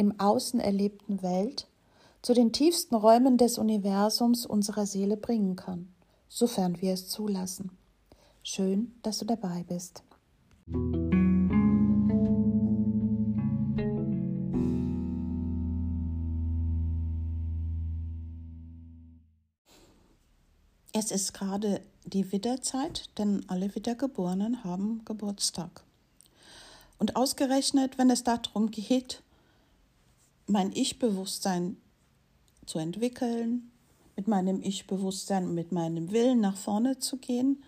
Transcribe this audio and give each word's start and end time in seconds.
im 0.00 0.18
Außen 0.18 0.60
erlebten 0.60 1.22
Welt 1.22 1.68
zu 2.22 2.32
den 2.32 2.52
tiefsten 2.52 2.94
Räumen 2.94 3.36
des 3.36 3.58
Universums 3.58 4.46
unserer 4.46 4.86
Seele 4.86 5.18
bringen 5.18 5.56
kann, 5.56 5.92
sofern 6.26 6.80
wir 6.80 6.94
es 6.94 7.10
zulassen. 7.10 7.76
Schön, 8.42 8.94
dass 9.02 9.18
du 9.18 9.26
dabei 9.26 9.62
bist. 9.68 10.02
Es 20.94 21.10
ist 21.10 21.34
gerade 21.34 21.82
die 22.06 22.32
Widderzeit, 22.32 23.10
denn 23.18 23.44
alle 23.48 23.74
Wiedergeborenen 23.74 24.64
haben 24.64 25.02
Geburtstag. 25.04 25.84
Und 26.98 27.16
ausgerechnet, 27.16 27.98
wenn 27.98 28.08
es 28.08 28.24
darum 28.24 28.70
geht, 28.70 29.22
mein 30.46 30.72
Ich-Bewusstsein 30.72 31.76
zu 32.66 32.78
entwickeln, 32.78 33.70
mit 34.16 34.28
meinem 34.28 34.62
Ich-Bewusstsein, 34.62 35.54
mit 35.54 35.72
meinem 35.72 36.10
Willen 36.10 36.40
nach 36.40 36.56
vorne 36.56 36.98
zu 36.98 37.16
gehen, 37.16 37.62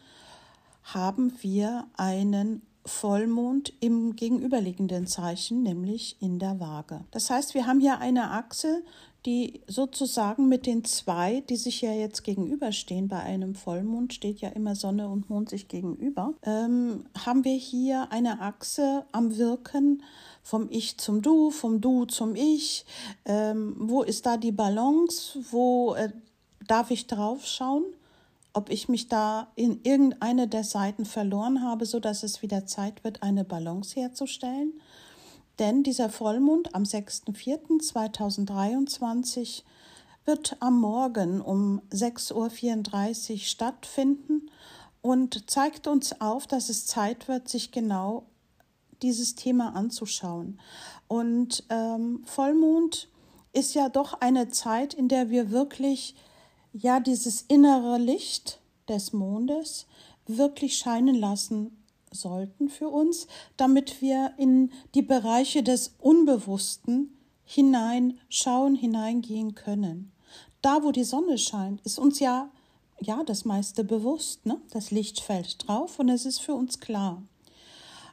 haben 0.82 1.32
wir 1.40 1.86
einen 1.96 2.62
Vollmond 2.84 3.72
im 3.80 4.16
gegenüberliegenden 4.16 5.06
Zeichen, 5.06 5.62
nämlich 5.62 6.16
in 6.20 6.38
der 6.38 6.58
Waage. 6.58 7.04
Das 7.12 7.30
heißt, 7.30 7.54
wir 7.54 7.66
haben 7.66 7.80
hier 7.80 8.00
eine 8.00 8.32
Achse, 8.32 8.82
die 9.24 9.60
sozusagen 9.68 10.48
mit 10.48 10.66
den 10.66 10.84
zwei, 10.84 11.42
die 11.48 11.56
sich 11.56 11.80
ja 11.80 11.92
jetzt 11.92 12.24
gegenüberstehen, 12.24 13.06
bei 13.06 13.20
einem 13.20 13.54
Vollmond 13.54 14.12
steht 14.12 14.40
ja 14.40 14.48
immer 14.48 14.74
Sonne 14.74 15.08
und 15.08 15.30
Mond 15.30 15.48
sich 15.48 15.68
gegenüber, 15.68 16.34
ähm, 16.42 17.04
haben 17.24 17.44
wir 17.44 17.56
hier 17.56 18.08
eine 18.10 18.40
Achse 18.40 19.06
am 19.12 19.36
Wirken 19.36 20.02
vom 20.42 20.68
Ich 20.70 20.98
zum 20.98 21.22
Du, 21.22 21.50
vom 21.50 21.80
Du 21.80 22.04
zum 22.04 22.34
Ich. 22.34 22.84
Ähm, 23.24 23.74
wo 23.78 24.02
ist 24.02 24.26
da 24.26 24.36
die 24.36 24.52
Balance? 24.52 25.38
Wo 25.50 25.94
äh, 25.94 26.10
darf 26.66 26.90
ich 26.90 27.06
drauf 27.06 27.46
schauen? 27.46 27.84
Ob 28.52 28.68
ich 28.68 28.88
mich 28.88 29.08
da 29.08 29.46
in 29.54 29.80
irgendeine 29.82 30.48
der 30.48 30.64
Seiten 30.64 31.06
verloren 31.06 31.62
habe, 31.62 31.86
so 31.86 32.00
dass 32.00 32.22
es 32.22 32.42
wieder 32.42 32.66
Zeit 32.66 33.02
wird, 33.04 33.22
eine 33.22 33.44
Balance 33.44 33.98
herzustellen. 33.98 34.74
Denn 35.58 35.82
dieser 35.82 36.10
Vollmond 36.10 36.74
am 36.74 36.82
6.4.2023 36.82 39.62
wird 40.24 40.56
am 40.60 40.80
Morgen 40.80 41.40
um 41.40 41.80
6.34 41.92 43.32
Uhr 43.32 43.38
stattfinden 43.38 44.50
und 45.00 45.50
zeigt 45.50 45.86
uns 45.86 46.20
auf, 46.20 46.46
dass 46.46 46.68
es 46.68 46.86
Zeit 46.86 47.28
wird, 47.28 47.48
sich 47.48 47.72
genau 47.72 48.26
dieses 49.02 49.34
Thema 49.34 49.74
anzuschauen. 49.74 50.60
Und 51.08 51.64
ähm, 51.68 52.22
Vollmond 52.24 53.08
ist 53.52 53.74
ja 53.74 53.88
doch 53.88 54.20
eine 54.20 54.48
Zeit, 54.48 54.94
in 54.94 55.08
der 55.08 55.30
wir 55.30 55.50
wirklich 55.50 56.14
ja 56.72 57.00
dieses 57.00 57.42
innere 57.42 57.98
Licht 57.98 58.60
des 58.88 59.12
Mondes 59.12 59.86
wirklich 60.26 60.78
scheinen 60.78 61.14
lassen 61.14 61.76
sollten 62.10 62.68
für 62.68 62.88
uns, 62.88 63.26
damit 63.56 64.00
wir 64.00 64.32
in 64.36 64.70
die 64.94 65.02
Bereiche 65.02 65.62
des 65.62 65.94
Unbewussten 65.98 67.16
hineinschauen, 67.44 68.74
hineingehen 68.74 69.54
können. 69.54 70.12
Da, 70.62 70.82
wo 70.82 70.92
die 70.92 71.04
Sonne 71.04 71.38
scheint, 71.38 71.80
ist 71.82 71.98
uns 71.98 72.20
ja 72.20 72.50
ja 73.02 73.22
das 73.24 73.44
meiste 73.44 73.84
bewusst, 73.84 74.46
ne? 74.46 74.60
Das 74.70 74.90
Licht 74.90 75.20
fällt 75.20 75.66
drauf 75.66 75.98
und 75.98 76.08
es 76.08 76.24
ist 76.24 76.38
für 76.38 76.54
uns 76.54 76.80
klar. 76.80 77.22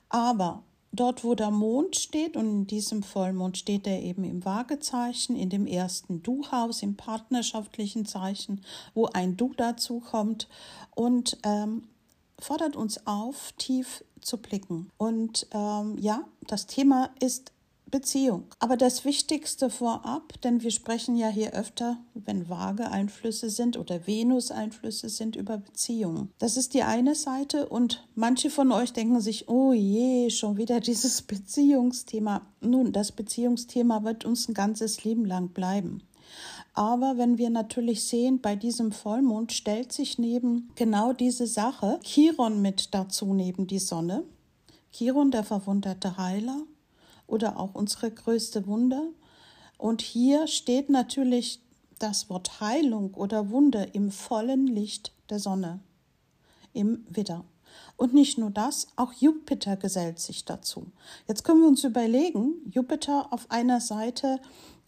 Aber 0.09 0.63
dort, 0.91 1.23
wo 1.23 1.35
der 1.35 1.51
Mond 1.51 1.95
steht, 1.95 2.35
und 2.35 2.45
in 2.45 2.67
diesem 2.67 3.03
Vollmond 3.03 3.57
steht 3.57 3.87
er 3.87 4.01
eben 4.01 4.23
im 4.23 4.43
Waagezeichen, 4.45 5.35
in 5.35 5.49
dem 5.49 5.67
ersten 5.67 6.23
Du-Haus, 6.23 6.81
im 6.81 6.95
partnerschaftlichen 6.95 8.05
Zeichen, 8.05 8.61
wo 8.93 9.05
ein 9.07 9.37
Du 9.37 9.53
dazu 9.55 9.99
kommt 9.99 10.47
und 10.95 11.37
ähm, 11.43 11.83
fordert 12.39 12.75
uns 12.75 13.05
auf, 13.05 13.53
tief 13.57 14.03
zu 14.21 14.37
blicken. 14.37 14.91
Und 14.97 15.47
ähm, 15.51 15.97
ja, 15.99 16.23
das 16.47 16.67
Thema 16.67 17.09
ist 17.19 17.51
Beziehung. 17.89 18.45
Aber 18.59 18.77
das 18.77 19.05
Wichtigste 19.05 19.69
vorab, 19.69 20.39
denn 20.41 20.61
wir 20.61 20.71
sprechen 20.71 21.15
ja 21.15 21.27
hier 21.27 21.53
öfter, 21.53 21.97
wenn 22.13 22.49
vage 22.49 22.89
Einflüsse 22.89 23.49
sind 23.49 23.77
oder 23.77 24.05
Venus-Einflüsse 24.07 25.09
sind, 25.09 25.35
über 25.35 25.57
Beziehungen. 25.57 26.31
Das 26.39 26.57
ist 26.57 26.73
die 26.73 26.83
eine 26.83 27.15
Seite 27.15 27.67
und 27.67 28.07
manche 28.15 28.49
von 28.49 28.71
euch 28.71 28.93
denken 28.93 29.19
sich, 29.21 29.49
oh 29.49 29.73
je, 29.73 30.29
schon 30.29 30.57
wieder 30.57 30.79
dieses 30.79 31.21
Beziehungsthema. 31.21 32.41
Nun, 32.61 32.91
das 32.91 33.11
Beziehungsthema 33.11 34.03
wird 34.03 34.25
uns 34.25 34.47
ein 34.47 34.53
ganzes 34.53 35.03
Leben 35.03 35.25
lang 35.25 35.49
bleiben. 35.49 36.03
Aber 36.73 37.17
wenn 37.17 37.37
wir 37.37 37.49
natürlich 37.49 38.03
sehen, 38.03 38.39
bei 38.41 38.55
diesem 38.55 38.91
Vollmond 38.91 39.51
stellt 39.51 39.91
sich 39.91 40.17
neben 40.17 40.69
genau 40.75 41.13
diese 41.13 41.47
Sache 41.47 41.99
Chiron 42.03 42.61
mit 42.61 42.93
dazu, 42.93 43.33
neben 43.33 43.67
die 43.67 43.79
Sonne. 43.79 44.23
Chiron, 44.91 45.31
der 45.31 45.43
verwunderte 45.43 46.17
Heiler 46.17 46.61
oder 47.29 47.59
auch 47.59 47.75
unsere 47.75 48.11
größte 48.11 48.67
Wunder. 48.67 49.03
Und 49.77 50.01
hier 50.01 50.47
steht 50.47 50.89
natürlich 50.89 51.61
das 51.99 52.29
Wort 52.29 52.59
Heilung 52.61 53.13
oder 53.13 53.49
Wunder 53.49 53.93
im 53.93 54.11
vollen 54.11 54.67
Licht 54.67 55.13
der 55.29 55.39
Sonne, 55.39 55.79
im 56.73 57.05
Widder. 57.09 57.45
Und 57.97 58.13
nicht 58.13 58.37
nur 58.37 58.49
das, 58.49 58.87
auch 58.95 59.13
Jupiter 59.13 59.75
gesellt 59.77 60.19
sich 60.19 60.45
dazu. 60.45 60.87
Jetzt 61.27 61.43
können 61.43 61.61
wir 61.61 61.67
uns 61.67 61.83
überlegen, 61.83 62.55
Jupiter 62.71 63.31
auf 63.31 63.51
einer 63.51 63.81
Seite 63.81 64.39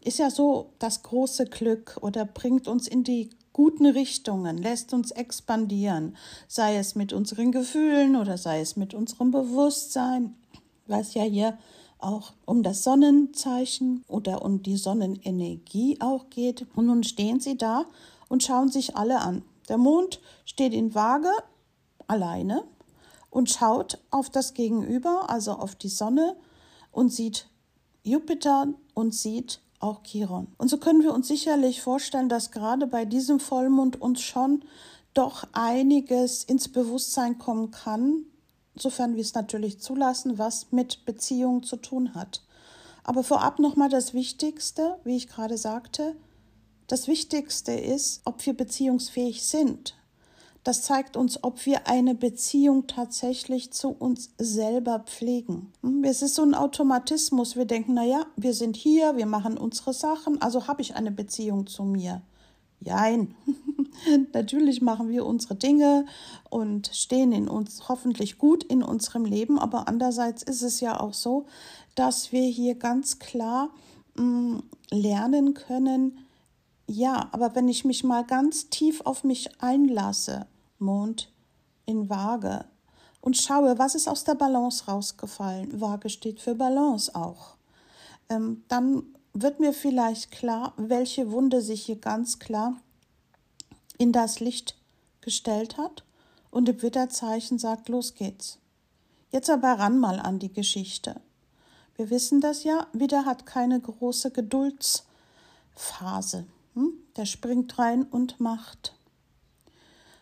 ist 0.04 0.18
ja 0.18 0.32
so 0.32 0.74
das 0.80 1.04
große 1.04 1.46
Glück 1.46 1.98
oder 2.02 2.26
bringt 2.26 2.68
uns 2.68 2.88
in 2.88 3.04
die 3.04 3.30
guten 3.54 3.86
Richtungen, 3.86 4.58
lässt 4.58 4.94
uns 4.94 5.12
expandieren, 5.12 6.16
sei 6.48 6.78
es 6.78 6.96
mit 6.96 7.14
unseren 7.14 7.52
Gefühlen 7.52 8.16
oder 8.16 8.38
sei 8.38 8.62
es 8.62 8.78
mit 8.78 8.94
unserem 8.94 9.32
Bewusstsein, 9.32 10.36
es 10.88 11.14
ja 11.14 11.24
hier 11.24 11.58
auch 12.04 12.34
um 12.46 12.64
das 12.64 12.84
Sonnenzeichen 12.84 14.04
oder 14.08 14.44
um 14.44 14.64
die 14.64 14.78
Sonnenenergie 14.78 15.98
auch 16.00 16.30
geht. 16.30 16.68
Und 16.76 16.88
nun 16.88 17.04
stehen 17.04 17.40
sie 17.40 17.58
da 17.58 17.86
und 18.30 18.44
schauen 18.44 18.70
sich 18.70 18.96
alle 18.96 19.20
an. 19.20 19.44
Der 19.70 19.78
Mond 19.78 20.20
steht 20.46 20.74
in 20.74 20.96
Waage 20.96 21.32
alleine 22.08 22.64
und 23.30 23.50
schaut 23.50 24.00
auf 24.10 24.30
das 24.30 24.54
Gegenüber, 24.54 25.30
also 25.30 25.54
auf 25.54 25.76
die 25.76 25.90
Sonne 25.90 26.36
und 26.92 27.12
sieht 27.12 27.48
Jupiter 28.04 28.68
und 28.94 29.14
sieht 29.14 29.62
auch 29.80 30.04
Chiron. 30.04 30.48
Und 30.58 30.70
so 30.70 30.78
können 30.78 31.04
wir 31.04 31.14
uns 31.14 31.28
sicherlich 31.28 31.82
vorstellen, 31.82 32.30
dass 32.30 32.52
gerade 32.52 32.88
bei 32.88 33.06
diesem 33.06 33.40
Vollmond 33.40 34.02
uns 34.02 34.22
schon 34.22 34.64
doch 35.14 35.48
einiges 35.54 36.44
ins 36.44 36.70
Bewusstsein 36.70 37.38
kommen 37.38 37.72
kann, 37.72 38.26
sofern 38.76 39.16
wir 39.16 39.22
es 39.22 39.34
natürlich 39.34 39.80
zulassen, 39.80 40.38
was 40.38 40.72
mit 40.72 41.06
Beziehungen 41.06 41.64
zu 41.64 41.78
tun 41.78 42.14
hat. 42.14 42.44
Aber 43.04 43.24
vorab 43.24 43.60
nochmal 43.60 43.90
das 43.90 44.14
Wichtigste, 44.14 44.98
wie 45.04 45.16
ich 45.16 45.28
gerade 45.28 45.58
sagte, 45.58 46.16
das 46.88 47.08
Wichtigste 47.08 47.72
ist, 47.72 48.22
ob 48.26 48.46
wir 48.46 48.54
beziehungsfähig 48.54 49.44
sind. 49.44 49.96
Das 50.64 50.84
zeigt 50.84 51.18
uns, 51.18 51.44
ob 51.44 51.66
wir 51.66 51.88
eine 51.88 52.14
Beziehung 52.14 52.86
tatsächlich 52.86 53.72
zu 53.72 53.90
uns 53.90 54.30
selber 54.38 55.00
pflegen. 55.00 55.74
Hm, 55.82 56.04
es 56.04 56.22
ist 56.22 56.36
so 56.36 56.44
ein 56.44 56.54
Automatismus. 56.54 57.56
Wir 57.56 57.66
denken, 57.66 57.96
na 57.96 58.04
ja, 58.04 58.26
wir 58.36 58.54
sind 58.54 58.76
hier, 58.76 59.18
wir 59.18 59.26
machen 59.26 59.58
unsere 59.58 59.94
Sachen, 59.94 60.40
also 60.42 60.68
habe 60.68 60.82
ich 60.82 60.96
eine 60.96 61.12
Beziehung 61.12 61.66
zu 61.66 61.84
mir. 61.84 62.22
Jein. 62.82 63.36
Natürlich 64.34 64.82
machen 64.82 65.10
wir 65.10 65.26
unsere 65.26 65.56
Dinge 65.56 66.06
und 66.50 66.90
stehen 66.94 67.32
in 67.32 67.48
uns 67.48 67.88
hoffentlich 67.88 68.38
gut 68.38 68.64
in 68.64 68.84
unserem 68.84 69.26
Leben, 69.26 69.60
aber 69.60 69.88
andererseits 69.88 70.44
ist 70.44 70.64
es 70.64 70.80
ja 70.80 71.00
auch 71.00 71.14
so, 71.14 71.46
dass 71.96 72.32
wir 72.32 72.44
hier 72.44 72.76
ganz 72.76 73.20
klar 73.20 73.70
mh, 74.16 74.24
mm, 74.24 74.64
lernen 74.92 75.54
können, 75.54 76.18
ja, 76.88 77.30
aber 77.32 77.56
wenn 77.56 77.70
ich 77.70 77.86
mich 77.86 78.04
mal 78.04 78.26
ganz 78.26 78.70
tief 78.70 79.02
auf 79.02 79.24
mich 79.24 79.62
einlasse, 79.62 80.48
Mond 80.78 81.32
in 81.86 82.10
Waage, 82.10 82.66
und 83.22 83.38
schaue, 83.38 83.78
was 83.78 83.96
ist 83.96 84.08
aus 84.08 84.24
der 84.24 84.36
Balance 84.36 84.86
rausgefallen, 84.88 85.80
Waage 85.80 86.10
steht 86.10 86.42
für 86.42 86.56
Balance 86.56 87.14
auch, 87.16 87.56
ähm, 88.30 88.64
dann 88.68 89.04
wird 89.34 89.60
mir 89.60 89.74
vielleicht 89.74 90.32
klar, 90.32 90.74
welche 90.78 91.32
Wunde 91.32 91.62
sich 91.62 91.86
hier 91.86 91.98
ganz 91.98 92.40
klar 92.40 92.80
in 93.98 94.12
das 94.12 94.40
Licht 94.40 94.76
gestellt 95.22 95.78
hat 95.78 96.04
und 96.50 96.68
im 96.68 96.82
Witterzeichen 96.82 97.60
sagt, 97.60 97.90
los 97.90 98.16
geht's. 98.16 98.58
Jetzt 99.32 99.50
aber 99.50 99.74
ran 99.74 100.00
mal 100.00 100.20
an 100.20 100.40
die 100.40 100.52
Geschichte. 100.52 101.22
Wir 101.96 102.10
wissen 102.10 102.42
das 102.42 102.64
ja, 102.64 102.88
Widder 102.94 103.26
hat 103.26 103.46
keine 103.46 103.80
große 103.80 104.32
Geduldsphase. 104.32 106.46
Hm? 106.74 106.94
Der 107.16 107.26
springt 107.26 107.78
rein 107.78 108.04
und 108.04 108.40
macht. 108.40 108.96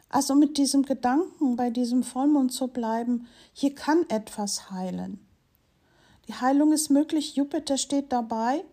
Also 0.10 0.36
mit 0.36 0.58
diesem 0.58 0.84
Gedanken 0.84 1.56
bei 1.56 1.70
diesem 1.70 2.04
Vollmond 2.04 2.52
zu 2.52 2.68
bleiben, 2.68 3.28
hier 3.54 3.76
kann 3.76 4.04
etwas 4.10 4.72
heilen. 4.72 5.26
Die 6.28 6.34
Heilung 6.34 6.74
ist 6.74 6.90
möglich, 6.90 7.36
Jupiter 7.36 7.78
steht 7.78 8.12
dabei, 8.12 8.66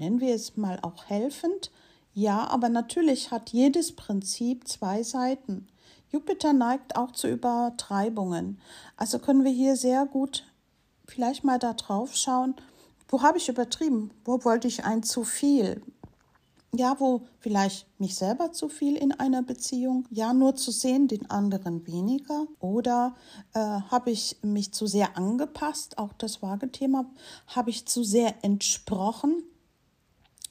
nennen 0.00 0.20
wir 0.20 0.34
es 0.34 0.56
mal 0.56 0.80
auch 0.82 1.04
helfend. 1.04 1.70
Ja, 2.12 2.48
aber 2.48 2.68
natürlich 2.68 3.30
hat 3.30 3.50
jedes 3.50 3.94
Prinzip 3.94 4.66
zwei 4.66 5.04
Seiten. 5.04 5.68
Jupiter 6.10 6.52
neigt 6.52 6.96
auch 6.96 7.12
zu 7.12 7.28
Übertreibungen. 7.28 8.60
Also 8.96 9.20
können 9.20 9.44
wir 9.44 9.52
hier 9.52 9.76
sehr 9.76 10.06
gut 10.06 10.44
vielleicht 11.06 11.44
mal 11.44 11.58
da 11.58 11.74
drauf 11.74 12.16
schauen, 12.16 12.54
wo 13.08 13.22
habe 13.22 13.38
ich 13.38 13.48
übertrieben? 13.48 14.10
Wo 14.24 14.44
wollte 14.44 14.68
ich 14.68 14.84
ein 14.84 15.02
zu 15.02 15.24
viel? 15.24 15.82
Ja, 16.72 16.94
wo 17.00 17.22
vielleicht 17.40 17.88
mich 17.98 18.14
selber 18.14 18.52
zu 18.52 18.68
viel 18.68 18.94
in 18.96 19.10
einer 19.10 19.42
Beziehung, 19.42 20.06
ja, 20.10 20.32
nur 20.32 20.54
zu 20.54 20.70
sehen, 20.70 21.08
den 21.08 21.28
anderen 21.28 21.84
weniger. 21.88 22.46
Oder 22.60 23.16
äh, 23.54 23.58
habe 23.58 24.12
ich 24.12 24.36
mich 24.42 24.72
zu 24.72 24.86
sehr 24.86 25.16
angepasst, 25.16 25.98
auch 25.98 26.12
das 26.12 26.42
Waage-Thema, 26.42 27.06
habe 27.48 27.70
ich 27.70 27.86
zu 27.86 28.04
sehr 28.04 28.44
entsprochen. 28.44 29.42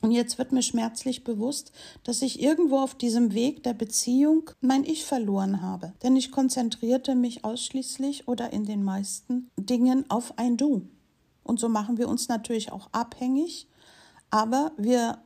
Und 0.02 0.12
jetzt 0.12 0.38
wird 0.38 0.54
mir 0.54 0.62
schmerzlich 0.62 1.24
bewusst, 1.26 1.74
dass 2.04 2.22
ich 2.22 2.42
irgendwo 2.42 2.80
auf 2.80 2.96
diesem 2.96 3.34
Weg 3.34 3.64
der 3.64 3.74
Beziehung 3.74 4.50
mein 4.62 4.86
Ich 4.86 5.06
verloren 5.06 5.62
habe. 5.62 5.94
Denn 6.04 6.16
ich 6.16 6.32
konzentrierte 6.32 7.16
mich 7.16 7.44
ausschließlich 7.44 8.28
oder 8.28 8.54
in 8.54 8.64
den 8.64 8.84
meisten 8.84 9.50
Dingen 9.58 10.10
auf 10.10 10.38
ein 10.38 10.56
Du. 10.56 10.88
Und 11.44 11.60
so 11.60 11.68
machen 11.68 11.98
wir 11.98 12.08
uns 12.08 12.30
natürlich 12.30 12.72
auch 12.72 12.90
abhängig, 12.94 13.68
aber 14.30 14.72
wir 14.78 15.18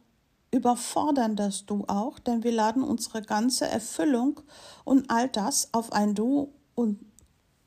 überfordern 0.52 1.36
das 1.36 1.66
Du 1.66 1.84
auch, 1.88 2.20
denn 2.20 2.44
wir 2.44 2.52
laden 2.52 2.84
unsere 2.84 3.22
ganze 3.22 3.68
Erfüllung 3.68 4.40
und 4.86 5.10
all 5.10 5.28
das 5.28 5.74
auf 5.74 5.92
ein 5.92 6.16
Du 6.16 6.54
und 6.76 7.00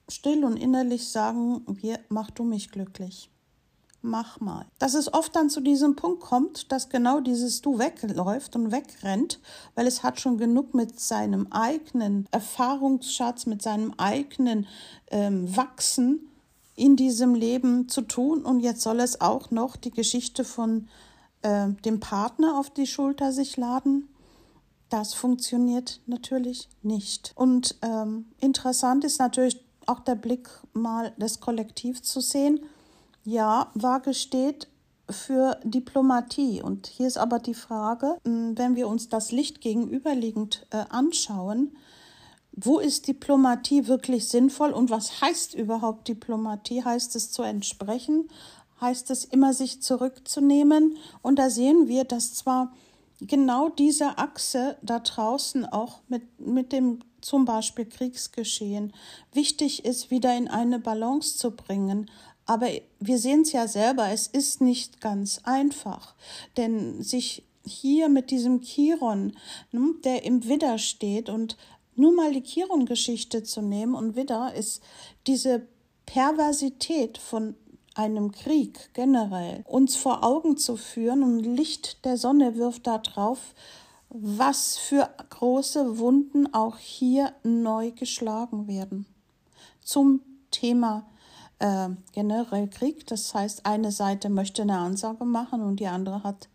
still 0.09 0.45
und 0.45 0.57
innerlich 0.57 1.09
sagen 1.09 1.65
wir, 1.67 2.01
mach 2.09 2.31
du 2.31 2.45
mich 2.45 2.71
glücklich. 2.71 3.31
Mach 4.03 4.41
mal. 4.41 4.67
Dass 4.79 4.95
es 4.95 5.13
oft 5.13 5.35
dann 5.35 5.51
zu 5.51 5.61
diesem 5.61 5.97
Punkt 5.97 6.21
kommt, 6.21 6.71
dass 6.71 6.89
genau 6.89 7.21
dieses 7.21 7.61
Du 7.61 7.79
wegläuft 7.79 8.55
und 8.55 8.71
wegrennt, 8.71 9.41
weil 9.75 9.87
es 9.87 10.03
hat 10.03 10.21
schon 10.21 10.39
genug 10.39 10.75
mit 10.75 11.01
seinem 11.01 11.49
eigenen 11.51 12.29
Erfahrungsschatz, 12.31 13.47
mit 13.47 13.63
seinem 13.63 13.95
eigenen 13.97 14.67
ähm, 15.11 15.57
Wachsen 15.57 16.31
in 16.77 16.95
diesem 16.95 17.35
Leben 17.35 17.89
zu 17.89 18.03
tun. 18.03 18.45
Und 18.45 18.61
jetzt 18.61 18.83
soll 18.83 19.01
es 19.01 19.21
auch 19.21 19.51
noch 19.51 19.77
die 19.77 19.91
Geschichte 19.91 20.45
von 20.45 20.89
äh, 21.43 21.69
dem 21.85 22.01
Partner 22.01 22.59
auf 22.59 22.71
die 22.71 22.87
Schulter 22.87 23.33
sich 23.33 23.57
laden. 23.57 24.09
Das 24.89 25.15
funktioniert 25.15 26.01
natürlich 26.07 26.69
nicht. 26.83 27.33
Und 27.35 27.77
ähm, 27.83 28.27
interessant 28.39 29.05
ist 29.05 29.19
natürlich 29.19 29.65
auch 29.87 30.01
der 30.01 30.15
Blick 30.15 30.49
mal 30.73 31.13
des 31.17 31.41
Kollektivs 31.41 32.03
zu 32.03 32.21
sehen. 32.21 32.61
Ja, 33.27 33.71
Waage 33.75 34.15
steht 34.15 34.69
für 35.11 35.59
Diplomatie. 35.65 36.63
Und 36.63 36.87
hier 36.87 37.09
ist 37.09 37.19
aber 37.19 37.41
die 37.41 37.55
Frage, 37.55 38.17
wenn 38.25 38.77
wir 38.77 38.89
uns 38.89 39.09
das 39.09 39.33
Licht 39.33 39.61
gegenüberliegend 39.61 40.67
äh, 40.71 40.85
anschauen, 40.89 41.77
wo 42.53 42.79
ist 42.79 43.07
Diplomatie 43.07 43.87
wirklich 43.87 44.29
sinnvoll 44.29 44.71
und 44.71 44.89
was 44.89 45.21
heißt 45.21 45.55
überhaupt 45.55 46.09
Diplomatie? 46.09 46.85
Heißt 46.85 47.15
es 47.17 47.31
zu 47.31 47.43
entsprechen? 47.43 48.31
heißt 48.81 49.11
es 49.11 49.25
immer, 49.25 49.53
sich 49.53 49.83
zurückzunehmen. 49.83 50.97
Und 51.23 51.39
da 51.39 51.51
sehen 51.51 51.89
wir, 51.89 52.05
dass 52.05 52.35
zwar 52.35 52.73
genau 53.21 53.69
diese 53.69 54.19
Achse 54.19 54.77
da 54.83 55.01
draußen 55.01 55.65
auch 55.65 56.01
mit, 56.09 56.41
mit 56.41 56.73
dem 56.73 57.01
zum 57.21 57.45
Beispiel 57.45 57.87
Kriegsgeschehen 57.87 58.93
wichtig 59.33 59.85
ist, 59.85 60.11
wieder 60.11 60.37
in 60.37 60.49
eine 60.49 60.79
Balance 60.79 61.39
zu 61.39 61.51
bringen. 61.51 62.11
Aber 62.47 62.69
wir 63.01 63.19
sehen 63.19 63.43
es 63.43 63.53
ja 63.53 63.67
selber, 63.67 64.09
es 64.11 64.29
ist 64.29 64.61
nicht 64.61 65.01
ganz 65.01 65.41
einfach, 65.43 66.15
denn 66.57 67.03
sich 67.03 67.45
hier 67.65 68.09
mit 68.09 68.31
diesem 68.31 68.61
Chiron, 68.61 69.37
ne, 69.73 69.95
der 70.05 70.25
im 70.25 70.49
Widder 70.49 70.79
steht 70.79 71.29
und 71.29 71.57
nur 71.97 72.13
mal 72.13 72.33
die 72.33 72.43
Chiron-Geschichte 72.43 73.43
zu 73.43 73.63
nehmen 73.63 73.95
und 73.95 74.15
Widder 74.15 74.55
ist 74.55 74.83
diese 75.27 75.67
Perversität 76.05 77.19
von 77.19 77.57
einem 77.95 78.31
Krieg 78.31 78.91
generell 78.93 79.65
uns 79.67 79.97
vor 79.97 80.23
Augen 80.23 80.57
zu 80.57 80.77
führen 80.77 81.23
und 81.23 81.41
Licht 81.41 82.05
der 82.05 82.17
Sonne 82.17 82.57
wirft 82.57 82.87
da 82.87 82.99
drauf, 82.99 83.55
was 84.11 84.77
für 84.77 85.09
große 85.31 85.99
Wunden 85.99 86.53
auch 86.53 86.79
hier 86.79 87.33
neu 87.43 87.91
geschlagen 87.91 88.69
werden. 88.69 89.07
Zum 89.83 90.21
Thema 90.51 91.07
äh, 91.59 91.89
generell 92.13 92.69
Krieg, 92.69 93.07
das 93.07 93.35
heißt, 93.35 93.67
eine 93.67 93.93
Seite 93.93 94.29
möchte 94.29 94.63
eine 94.63 94.79
Ansage 94.79 95.25
machen 95.25 95.63
und 95.63 95.81
die 95.81 95.87
andere 95.87 96.23
hat 96.23 96.49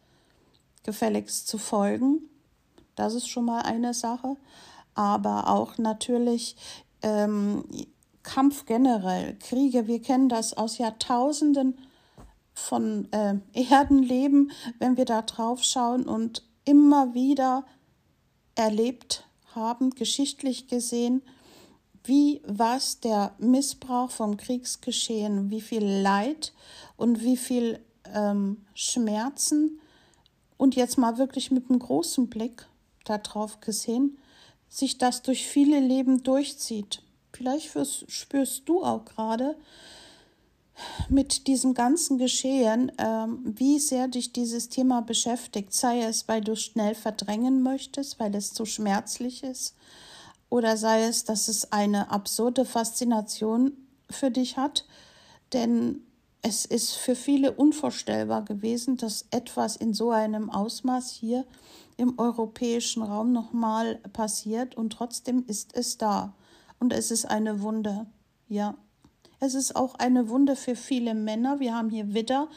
gefälligst 0.83 1.47
zu 1.47 1.57
folgen. 1.57 2.29
Das 2.95 3.13
ist 3.13 3.27
schon 3.27 3.45
mal 3.45 3.61
eine 3.61 3.93
Sache. 3.93 4.37
Aber 4.93 5.49
auch 5.49 5.77
natürlich 5.77 6.55
ähm, 7.01 7.63
Kampf 8.23 8.65
generell, 8.65 9.37
Kriege, 9.39 9.87
wir 9.87 10.01
kennen 10.01 10.29
das 10.29 10.53
aus 10.55 10.77
Jahrtausenden 10.77 11.77
von 12.53 13.11
äh, 13.11 13.35
Erdenleben, 13.53 14.51
wenn 14.79 14.97
wir 14.97 15.05
da 15.05 15.21
drauf 15.21 15.63
schauen 15.63 16.03
und 16.03 16.43
immer 16.65 17.13
wieder 17.13 17.65
erlebt 18.55 19.25
haben, 19.55 19.91
geschichtlich 19.91 20.67
gesehen, 20.67 21.23
wie 22.03 22.41
was 22.45 22.99
der 22.99 23.33
Missbrauch 23.37 24.09
vom 24.09 24.37
Kriegsgeschehen, 24.37 25.49
wie 25.49 25.61
viel 25.61 25.83
Leid 25.85 26.53
und 26.97 27.21
wie 27.21 27.37
viel 27.37 27.79
ähm, 28.13 28.65
Schmerzen 28.73 29.79
und 30.57 30.75
jetzt 30.75 30.97
mal 30.97 31.17
wirklich 31.17 31.51
mit 31.51 31.69
einem 31.69 31.79
großen 31.79 32.29
Blick 32.29 32.67
darauf 33.05 33.61
gesehen, 33.61 34.17
sich 34.69 34.97
das 34.97 35.21
durch 35.21 35.47
viele 35.47 35.79
Leben 35.79 36.23
durchzieht. 36.23 37.01
Vielleicht 37.33 37.71
spürst 38.07 38.63
du 38.67 38.83
auch 38.83 39.05
gerade 39.05 39.55
mit 41.09 41.47
diesem 41.47 41.73
ganzen 41.73 42.17
Geschehen, 42.17 42.91
ähm, 42.97 43.39
wie 43.43 43.79
sehr 43.79 44.07
dich 44.07 44.33
dieses 44.33 44.69
Thema 44.69 45.01
beschäftigt, 45.01 45.73
sei 45.73 46.01
es, 46.01 46.27
weil 46.27 46.41
du 46.41 46.55
schnell 46.55 46.95
verdrängen 46.95 47.61
möchtest, 47.61 48.19
weil 48.19 48.33
es 48.35 48.53
zu 48.53 48.65
schmerzlich 48.65 49.43
ist, 49.43 49.75
oder 50.51 50.75
sei 50.75 51.05
es, 51.05 51.23
dass 51.23 51.47
es 51.47 51.71
eine 51.71 52.11
absurde 52.11 52.65
Faszination 52.65 53.71
für 54.09 54.29
dich 54.29 54.57
hat, 54.57 54.85
denn 55.53 56.01
es 56.41 56.65
ist 56.65 56.91
für 56.93 57.15
viele 57.15 57.53
unvorstellbar 57.53 58.43
gewesen, 58.43 58.97
dass 58.97 59.27
etwas 59.31 59.77
in 59.77 59.93
so 59.93 60.11
einem 60.11 60.49
Ausmaß 60.49 61.09
hier 61.09 61.45
im 61.95 62.19
europäischen 62.19 63.01
Raum 63.01 63.31
nochmal 63.31 63.95
passiert 64.11 64.75
und 64.75 64.91
trotzdem 64.91 65.45
ist 65.47 65.73
es 65.73 65.97
da. 65.97 66.33
Und 66.79 66.91
es 66.91 67.11
ist 67.11 67.25
eine 67.25 67.61
Wunde, 67.61 68.07
ja. 68.49 68.75
Es 69.39 69.55
ist 69.55 69.75
auch 69.75 69.95
eine 69.95 70.29
Wunde 70.29 70.55
für 70.55 70.75
viele 70.75 71.15
Männer. 71.15 71.59
Wir 71.59 71.73
haben 71.73 71.89
hier 71.89 72.13
Widder. 72.13 72.47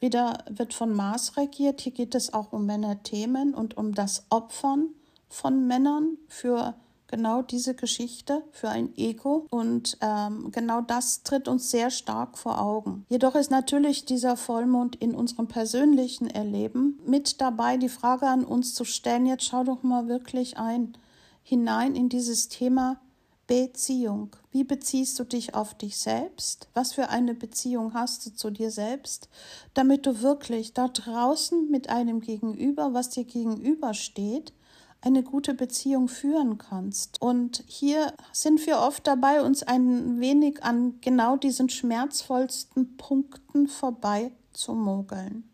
Widder 0.00 0.44
wird 0.48 0.74
von 0.74 0.92
Mars 0.92 1.36
regiert. 1.36 1.82
Hier 1.82 1.92
geht 1.92 2.14
es 2.16 2.32
auch 2.32 2.52
um 2.52 2.66
Männerthemen 2.66 3.54
und 3.54 3.76
um 3.76 3.94
das 3.94 4.24
Opfern 4.30 4.88
von 5.28 5.68
Männern 5.68 6.16
für 6.26 6.74
genau 7.12 7.42
diese 7.42 7.74
Geschichte 7.74 8.42
für 8.52 8.70
ein 8.70 8.96
Ego 8.96 9.46
und 9.50 9.98
ähm, 10.00 10.50
genau 10.50 10.80
das 10.80 11.22
tritt 11.24 11.46
uns 11.46 11.70
sehr 11.70 11.90
stark 11.90 12.38
vor 12.38 12.58
Augen. 12.58 13.04
Jedoch 13.10 13.34
ist 13.34 13.50
natürlich 13.50 14.06
dieser 14.06 14.38
Vollmond 14.38 14.96
in 14.96 15.14
unserem 15.14 15.46
persönlichen 15.46 16.30
Erleben 16.30 16.98
mit 17.06 17.42
dabei, 17.42 17.76
die 17.76 17.90
Frage 17.90 18.26
an 18.26 18.44
uns 18.44 18.72
zu 18.72 18.84
stellen, 18.84 19.26
jetzt 19.26 19.44
schau 19.44 19.62
doch 19.62 19.82
mal 19.82 20.08
wirklich 20.08 20.56
ein, 20.56 20.96
hinein 21.42 21.94
in 21.94 22.08
dieses 22.08 22.48
Thema 22.48 22.98
Beziehung. 23.46 24.30
Wie 24.50 24.64
beziehst 24.64 25.18
du 25.18 25.24
dich 25.24 25.54
auf 25.54 25.74
dich 25.74 25.98
selbst? 25.98 26.68
Was 26.72 26.94
für 26.94 27.10
eine 27.10 27.34
Beziehung 27.34 27.92
hast 27.92 28.24
du 28.24 28.34
zu 28.34 28.50
dir 28.50 28.70
selbst, 28.70 29.28
damit 29.74 30.06
du 30.06 30.22
wirklich 30.22 30.72
da 30.72 30.88
draußen 30.88 31.70
mit 31.70 31.90
einem 31.90 32.22
Gegenüber, 32.22 32.94
was 32.94 33.10
dir 33.10 33.24
gegenübersteht, 33.24 34.54
eine 35.02 35.22
gute 35.22 35.52
Beziehung 35.52 36.08
führen 36.08 36.58
kannst. 36.58 37.20
Und 37.20 37.64
hier 37.66 38.14
sind 38.32 38.64
wir 38.66 38.78
oft 38.78 39.06
dabei, 39.06 39.42
uns 39.42 39.62
ein 39.62 40.20
wenig 40.20 40.62
an 40.62 41.00
genau 41.00 41.36
diesen 41.36 41.68
schmerzvollsten 41.68 42.96
Punkten 42.96 43.66
vorbei 43.66 44.32
zu 44.52 44.74
mogeln 44.74 45.48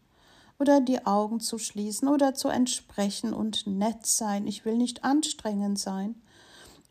oder 0.59 0.81
die 0.81 1.07
Augen 1.07 1.41
zu 1.41 1.59
schließen 1.59 2.09
oder 2.09 2.35
zu 2.35 2.49
entsprechen 2.49 3.33
und 3.33 3.67
nett 3.67 4.07
sein. 4.07 4.47
Ich 4.47 4.65
will 4.65 4.77
nicht 4.77 5.05
anstrengend 5.05 5.79
sein. 5.79 6.17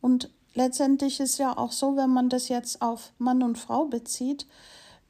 Und 0.01 0.31
letztendlich 0.53 1.19
ist 1.19 1.37
ja 1.37 1.57
auch 1.57 1.71
so, 1.71 1.95
wenn 1.95 2.09
man 2.09 2.29
das 2.29 2.49
jetzt 2.49 2.81
auf 2.81 3.11
Mann 3.17 3.43
und 3.43 3.57
Frau 3.57 3.85
bezieht, 3.85 4.47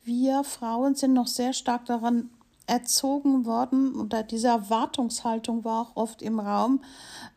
wir 0.04 0.44
Frauen 0.44 0.96
sind 0.96 1.14
noch 1.14 1.28
sehr 1.28 1.54
stark 1.54 1.86
daran 1.86 2.30
erzogen 2.68 3.46
worden 3.46 3.96
oder 3.96 4.24
diese 4.24 4.50
Erwartungshaltung 4.50 5.64
war 5.64 5.82
auch 5.82 5.96
oft 5.96 6.22
im 6.22 6.40
Raum, 6.40 6.82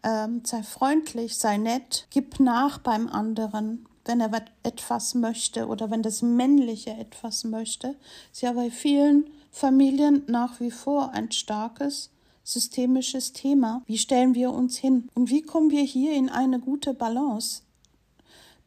ähm, 0.02 0.42
sei 0.44 0.62
freundlich, 0.62 1.36
sei 1.36 1.56
nett, 1.56 2.06
gib 2.10 2.40
nach 2.40 2.78
beim 2.78 3.08
anderen, 3.08 3.86
wenn 4.04 4.20
er 4.20 4.30
etwas 4.64 5.14
möchte 5.14 5.68
oder 5.68 5.90
wenn 5.90 6.02
das 6.02 6.20
Männliche 6.20 6.90
etwas 6.90 7.44
möchte. 7.44 7.96
Ist 8.32 8.42
ja 8.42 8.52
bei 8.52 8.70
vielen 8.70 9.30
Familien 9.52 10.24
nach 10.26 10.58
wie 10.60 10.70
vor 10.72 11.12
ein 11.12 11.30
starkes 11.30 12.10
systemisches 12.42 13.32
Thema. 13.32 13.82
Wie 13.86 13.98
stellen 13.98 14.34
wir 14.34 14.52
uns 14.52 14.76
hin? 14.76 15.08
Und 15.14 15.30
wie 15.30 15.42
kommen 15.42 15.70
wir 15.70 15.82
hier 15.82 16.12
in 16.12 16.28
eine 16.28 16.58
gute 16.58 16.94
Balance, 16.94 17.62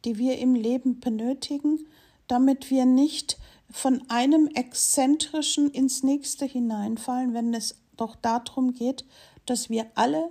die 0.04 0.16
wir 0.16 0.38
im 0.38 0.54
Leben 0.54 1.00
benötigen, 1.00 1.86
damit 2.26 2.70
wir 2.70 2.86
nicht 2.86 3.36
von 3.74 4.04
einem 4.08 4.46
Exzentrischen 4.54 5.68
ins 5.70 6.04
nächste 6.04 6.44
hineinfallen, 6.44 7.34
wenn 7.34 7.52
es 7.52 7.76
doch 7.96 8.14
darum 8.14 8.72
geht, 8.72 9.04
dass 9.46 9.68
wir 9.68 9.86
alle 9.96 10.30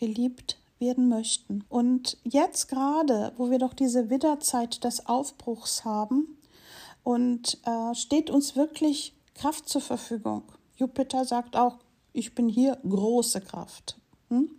geliebt 0.00 0.58
werden 0.78 1.08
möchten. 1.08 1.64
Und 1.68 2.16
jetzt 2.24 2.68
gerade, 2.68 3.34
wo 3.36 3.50
wir 3.50 3.58
doch 3.58 3.74
diese 3.74 4.08
Widderzeit 4.08 4.84
des 4.84 5.06
Aufbruchs 5.06 5.84
haben, 5.84 6.38
und 7.02 7.58
äh, 7.66 7.94
steht 7.94 8.30
uns 8.30 8.56
wirklich 8.56 9.14
Kraft 9.34 9.68
zur 9.68 9.80
Verfügung. 9.80 10.44
Jupiter 10.76 11.24
sagt 11.24 11.56
auch, 11.56 11.78
ich 12.12 12.34
bin 12.34 12.48
hier 12.48 12.78
große 12.88 13.40
Kraft. 13.40 13.98
Hm? 14.28 14.50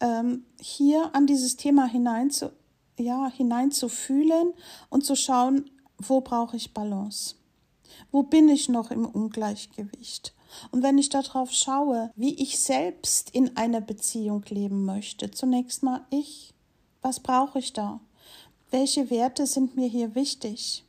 Ähm, 0.00 0.44
hier 0.60 1.14
an 1.14 1.26
dieses 1.26 1.56
Thema 1.56 1.86
hinein 1.86 2.30
zu, 2.30 2.52
ja, 2.98 3.28
hineinzufühlen 3.28 4.54
und 4.88 5.04
zu 5.04 5.14
schauen, 5.14 5.70
wo 5.98 6.20
brauche 6.20 6.56
ich 6.56 6.74
Balance? 6.74 7.36
Wo 8.10 8.22
bin 8.22 8.48
ich 8.48 8.68
noch 8.68 8.90
im 8.90 9.06
Ungleichgewicht? 9.06 10.34
Und 10.70 10.82
wenn 10.82 10.98
ich 10.98 11.08
darauf 11.08 11.52
schaue, 11.52 12.10
wie 12.16 12.34
ich 12.34 12.58
selbst 12.58 13.30
in 13.30 13.56
einer 13.56 13.80
Beziehung 13.80 14.44
leben 14.48 14.84
möchte, 14.84 15.30
zunächst 15.30 15.82
mal 15.82 16.04
ich, 16.10 16.54
was 17.02 17.20
brauche 17.20 17.58
ich 17.58 17.72
da? 17.72 18.00
Welche 18.70 19.10
Werte 19.10 19.46
sind 19.46 19.76
mir 19.76 19.88
hier 19.88 20.14
wichtig? 20.14 20.84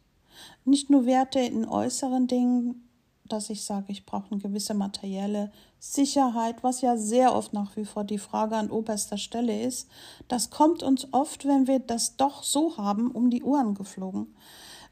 Nicht 0.63 0.89
nur 0.89 1.05
Werte 1.05 1.39
in 1.39 1.67
äußeren 1.67 2.27
Dingen, 2.27 2.85
dass 3.27 3.49
ich 3.49 3.63
sage, 3.63 3.91
ich 3.91 4.05
brauche 4.05 4.31
eine 4.31 4.39
gewisse 4.39 4.73
materielle 4.73 5.51
Sicherheit, 5.79 6.63
was 6.63 6.81
ja 6.81 6.97
sehr 6.97 7.35
oft 7.35 7.53
nach 7.53 7.75
wie 7.75 7.85
vor 7.85 8.03
die 8.03 8.17
Frage 8.17 8.55
an 8.55 8.69
oberster 8.69 9.17
Stelle 9.17 9.61
ist. 9.61 9.87
Das 10.27 10.49
kommt 10.49 10.83
uns 10.83 11.07
oft, 11.11 11.45
wenn 11.45 11.67
wir 11.67 11.79
das 11.79 12.17
doch 12.17 12.43
so 12.43 12.77
haben, 12.77 13.11
um 13.11 13.29
die 13.29 13.43
Ohren 13.43 13.73
geflogen. 13.73 14.35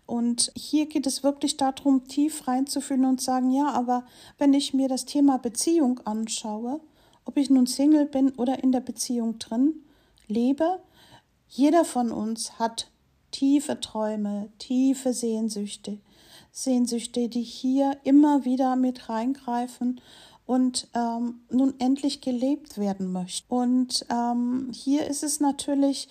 Und 0.06 0.52
hier 0.56 0.88
geht 0.88 1.08
es 1.08 1.24
wirklich 1.24 1.58
darum, 1.58 2.08
tief 2.08 2.48
reinzufühlen 2.48 3.06
und 3.06 3.22
sagen, 3.22 3.52
ja, 3.52 3.70
aber 3.70 4.06
wenn 4.38 4.54
ich 4.54 4.74
mir 4.74 4.88
das 4.88 5.06
Thema 5.06 5.38
Beziehung 5.38 6.00
anschaue, 6.06 6.82
ob 7.26 7.38
ich 7.38 7.50
nun 7.50 7.68
Single 7.68 8.06
bin 8.06 8.32
oder 8.32 8.64
in 8.64 8.72
der 8.72 8.82
Beziehung 8.82 9.40
drin 9.40 9.84
lebe, 10.28 10.80
jeder 11.48 11.86
von 11.86 12.12
uns 12.12 12.60
hat 12.60 12.90
tiefe 13.32 13.80
Träume, 13.80 14.50
tiefe 14.60 15.14
Sehnsüchte, 15.14 16.00
Sehnsüchte, 16.52 17.30
die 17.30 17.42
hier 17.42 17.98
immer 18.04 18.46
wieder 18.46 18.76
mit 18.76 19.10
reingreifen 19.10 20.02
und 20.46 20.88
ähm, 20.94 21.42
nun 21.50 21.74
endlich 21.80 22.22
gelebt 22.22 22.78
werden 22.78 23.12
möchten. 23.12 23.54
Und 23.54 24.06
ähm, 24.10 24.72
hier 24.74 25.08
ist 25.08 25.24
es 25.24 25.40
natürlich 25.40 26.10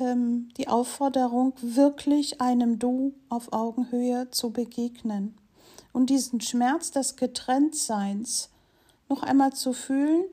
ähm, 0.00 0.48
die 0.56 0.68
Aufforderung, 0.68 1.54
wirklich 1.60 2.40
einem 2.40 2.78
Du 2.78 3.14
auf 3.28 3.52
Augenhöhe 3.52 4.30
zu 4.30 4.50
begegnen 4.50 5.34
und 5.92 6.10
diesen 6.10 6.40
Schmerz 6.40 6.90
des 6.90 7.16
Getrenntseins 7.16 8.50
noch 9.08 9.22
einmal 9.22 9.52
zu 9.52 9.72
fühlen, 9.72 10.24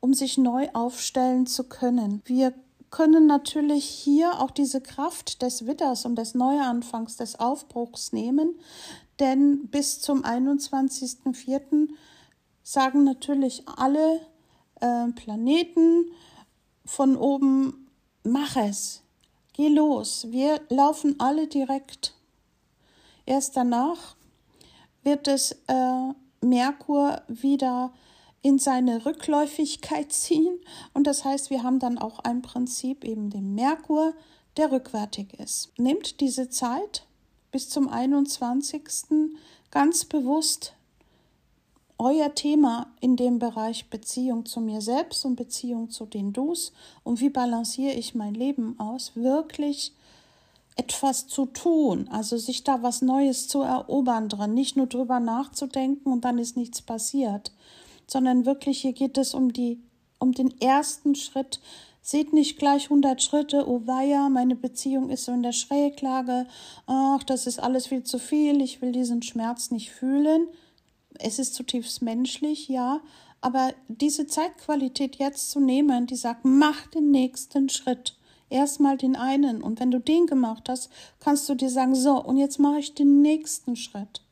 um 0.00 0.14
sich 0.14 0.38
neu 0.38 0.68
aufstellen 0.72 1.46
zu 1.46 1.64
können. 1.64 2.22
Wir 2.24 2.52
können 2.90 3.26
natürlich 3.26 3.84
hier 3.84 4.40
auch 4.40 4.50
diese 4.50 4.80
Kraft 4.80 5.42
des 5.42 5.66
Witters 5.66 6.04
und 6.04 6.16
des 6.16 6.34
Neuanfangs, 6.34 7.16
des 7.16 7.38
Aufbruchs 7.38 8.12
nehmen, 8.12 8.54
denn 9.18 9.68
bis 9.68 10.00
zum 10.00 10.24
21.04. 10.24 11.88
sagen 12.62 13.04
natürlich 13.04 13.64
alle 13.66 14.20
äh, 14.80 15.08
Planeten 15.12 16.06
von 16.84 17.16
oben, 17.16 17.88
mach 18.22 18.56
es, 18.56 19.02
geh 19.56 19.68
los, 19.68 20.26
wir 20.30 20.60
laufen 20.68 21.16
alle 21.18 21.48
direkt. 21.48 22.14
Erst 23.24 23.56
danach 23.56 24.16
wird 25.02 25.26
es 25.28 25.52
äh, 25.66 26.12
Merkur 26.42 27.22
wieder 27.26 27.92
in 28.42 28.58
seine 28.58 29.06
Rückläufigkeit 29.06 30.12
ziehen. 30.12 30.60
Und 30.92 31.06
das 31.06 31.24
heißt, 31.24 31.48
wir 31.50 31.62
haben 31.62 31.78
dann 31.78 31.98
auch 31.98 32.18
ein 32.20 32.42
Prinzip, 32.42 33.02
eben 33.02 33.30
den 33.30 33.54
Merkur, 33.54 34.14
der 34.58 34.70
rückwärtig 34.70 35.32
ist. 35.40 35.72
Nehmt 35.78 36.20
diese 36.20 36.50
Zeit 36.50 37.06
bis 37.50 37.70
zum 37.70 37.88
21. 37.88 38.84
ganz 39.70 40.04
bewusst 40.04 40.74
euer 41.98 42.34
Thema 42.34 42.88
in 43.00 43.16
dem 43.16 43.38
Bereich 43.38 43.88
Beziehung 43.88 44.44
zu 44.44 44.60
mir 44.60 44.80
selbst 44.80 45.24
und 45.24 45.36
Beziehung 45.36 45.90
zu 45.90 46.04
den 46.04 46.32
Dus 46.32 46.72
und 47.04 47.20
wie 47.20 47.30
balanciere 47.30 47.94
ich 47.94 48.14
mein 48.14 48.34
Leben 48.34 48.78
aus, 48.78 49.12
wirklich 49.14 49.92
etwas 50.76 51.26
zu 51.26 51.46
tun, 51.46 52.08
also 52.10 52.36
sich 52.36 52.62
da 52.62 52.82
was 52.82 53.00
Neues 53.00 53.48
zu 53.48 53.62
erobern 53.62 54.28
dran, 54.28 54.52
nicht 54.52 54.76
nur 54.76 54.86
drüber 54.86 55.20
nachzudenken 55.20 56.12
und 56.12 56.24
dann 56.24 56.38
ist 56.38 56.56
nichts 56.56 56.82
passiert, 56.82 57.50
sondern 58.06 58.44
wirklich 58.44 58.82
hier 58.82 58.92
geht 58.92 59.16
es 59.16 59.32
um 59.32 59.52
die, 59.54 59.80
um 60.18 60.32
den 60.32 60.60
ersten 60.60 61.14
Schritt. 61.14 61.60
Seht 62.02 62.32
nicht 62.32 62.58
gleich 62.58 62.84
100 62.84 63.20
Schritte, 63.20 63.68
oh 63.68 63.82
weia, 63.86 64.28
meine 64.28 64.54
Beziehung 64.54 65.10
ist 65.10 65.24
so 65.24 65.32
in 65.32 65.42
der 65.42 65.52
Schräglage, 65.52 66.46
ach, 66.86 67.22
das 67.24 67.46
ist 67.46 67.58
alles 67.58 67.88
viel 67.88 68.04
zu 68.04 68.18
viel, 68.18 68.60
ich 68.60 68.80
will 68.80 68.92
diesen 68.92 69.22
Schmerz 69.22 69.70
nicht 69.70 69.90
fühlen. 69.90 70.46
Es 71.18 71.38
ist 71.38 71.54
zutiefst 71.54 72.02
menschlich, 72.02 72.68
ja, 72.68 73.00
aber 73.40 73.72
diese 73.88 74.26
Zeitqualität 74.26 75.16
jetzt 75.16 75.50
zu 75.50 75.60
nehmen, 75.60 76.06
die 76.06 76.16
sagt, 76.16 76.44
mach 76.44 76.86
den 76.88 77.10
nächsten 77.10 77.68
Schritt. 77.68 78.16
Erstmal 78.48 78.96
den 78.96 79.16
einen. 79.16 79.62
Und 79.62 79.80
wenn 79.80 79.90
du 79.90 79.98
den 79.98 80.26
gemacht 80.26 80.68
hast, 80.68 80.90
kannst 81.20 81.48
du 81.48 81.54
dir 81.54 81.70
sagen, 81.70 81.94
so, 81.94 82.22
und 82.22 82.36
jetzt 82.36 82.58
mache 82.58 82.78
ich 82.78 82.94
den 82.94 83.20
nächsten 83.20 83.76
Schritt 83.76 84.22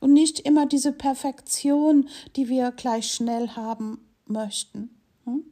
und 0.00 0.12
nicht 0.12 0.40
immer 0.40 0.66
diese 0.66 0.92
Perfektion, 0.92 2.10
die 2.36 2.50
wir 2.50 2.72
gleich 2.72 3.10
schnell 3.10 3.48
haben 3.50 4.06
möchten. 4.26 4.90
Hm? 5.24 5.44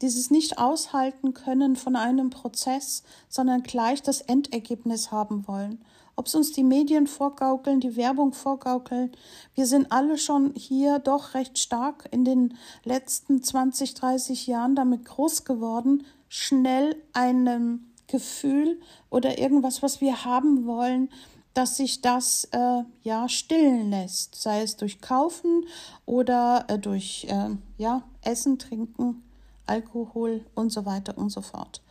Dieses 0.00 0.30
nicht 0.30 0.58
aushalten 0.58 1.34
können 1.34 1.76
von 1.76 1.94
einem 1.94 2.30
Prozess, 2.30 3.02
sondern 3.28 3.62
gleich 3.62 4.02
das 4.02 4.22
Endergebnis 4.22 5.12
haben 5.12 5.46
wollen. 5.46 5.84
Ob 6.18 6.26
es 6.26 6.34
uns 6.34 6.52
die 6.52 6.64
Medien 6.64 7.06
vorgaukeln, 7.06 7.80
die 7.80 7.94
Werbung 7.94 8.32
vorgaukeln, 8.32 9.12
wir 9.54 9.66
sind 9.66 9.92
alle 9.92 10.16
schon 10.16 10.54
hier 10.54 10.98
doch 10.98 11.34
recht 11.34 11.58
stark 11.58 12.08
in 12.10 12.24
den 12.24 12.56
letzten 12.84 13.42
20, 13.42 13.92
30 13.92 14.46
Jahren 14.46 14.74
damit 14.74 15.04
groß 15.04 15.44
geworden, 15.44 16.06
schnell 16.28 16.96
einem 17.12 17.92
Gefühl 18.06 18.80
oder 19.10 19.38
irgendwas, 19.38 19.82
was 19.82 20.00
wir 20.00 20.24
haben 20.24 20.66
wollen, 20.66 21.10
dass 21.52 21.76
sich 21.76 22.00
das 22.00 22.44
äh, 22.52 22.82
ja 23.02 23.28
stillen 23.28 23.90
lässt, 23.90 24.34
sei 24.34 24.62
es 24.62 24.76
durch 24.76 25.00
Kaufen 25.00 25.64
oder 26.04 26.64
äh, 26.68 26.78
durch 26.78 27.26
äh, 27.28 27.50
ja, 27.78 28.02
Essen, 28.22 28.58
Trinken, 28.58 29.22
Alkohol 29.66 30.44
und 30.54 30.70
so 30.70 30.86
weiter 30.86 31.16
und 31.18 31.30
so 31.30 31.40
fort. 31.40 31.82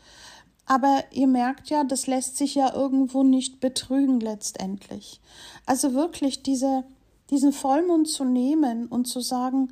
Aber 0.66 1.04
ihr 1.12 1.28
merkt 1.28 1.70
ja, 1.70 1.84
das 1.84 2.08
lässt 2.08 2.38
sich 2.38 2.56
ja 2.56 2.74
irgendwo 2.74 3.24
nicht 3.24 3.60
betrügen 3.60 4.20
letztendlich. 4.20 5.22
Also 5.66 5.94
wirklich 5.94 6.42
diese, 6.42 6.84
diesen 7.30 7.54
Vollmond 7.54 8.08
zu 8.08 8.24
nehmen 8.24 8.88
und 8.88 9.06
zu 9.06 9.20
sagen, 9.20 9.72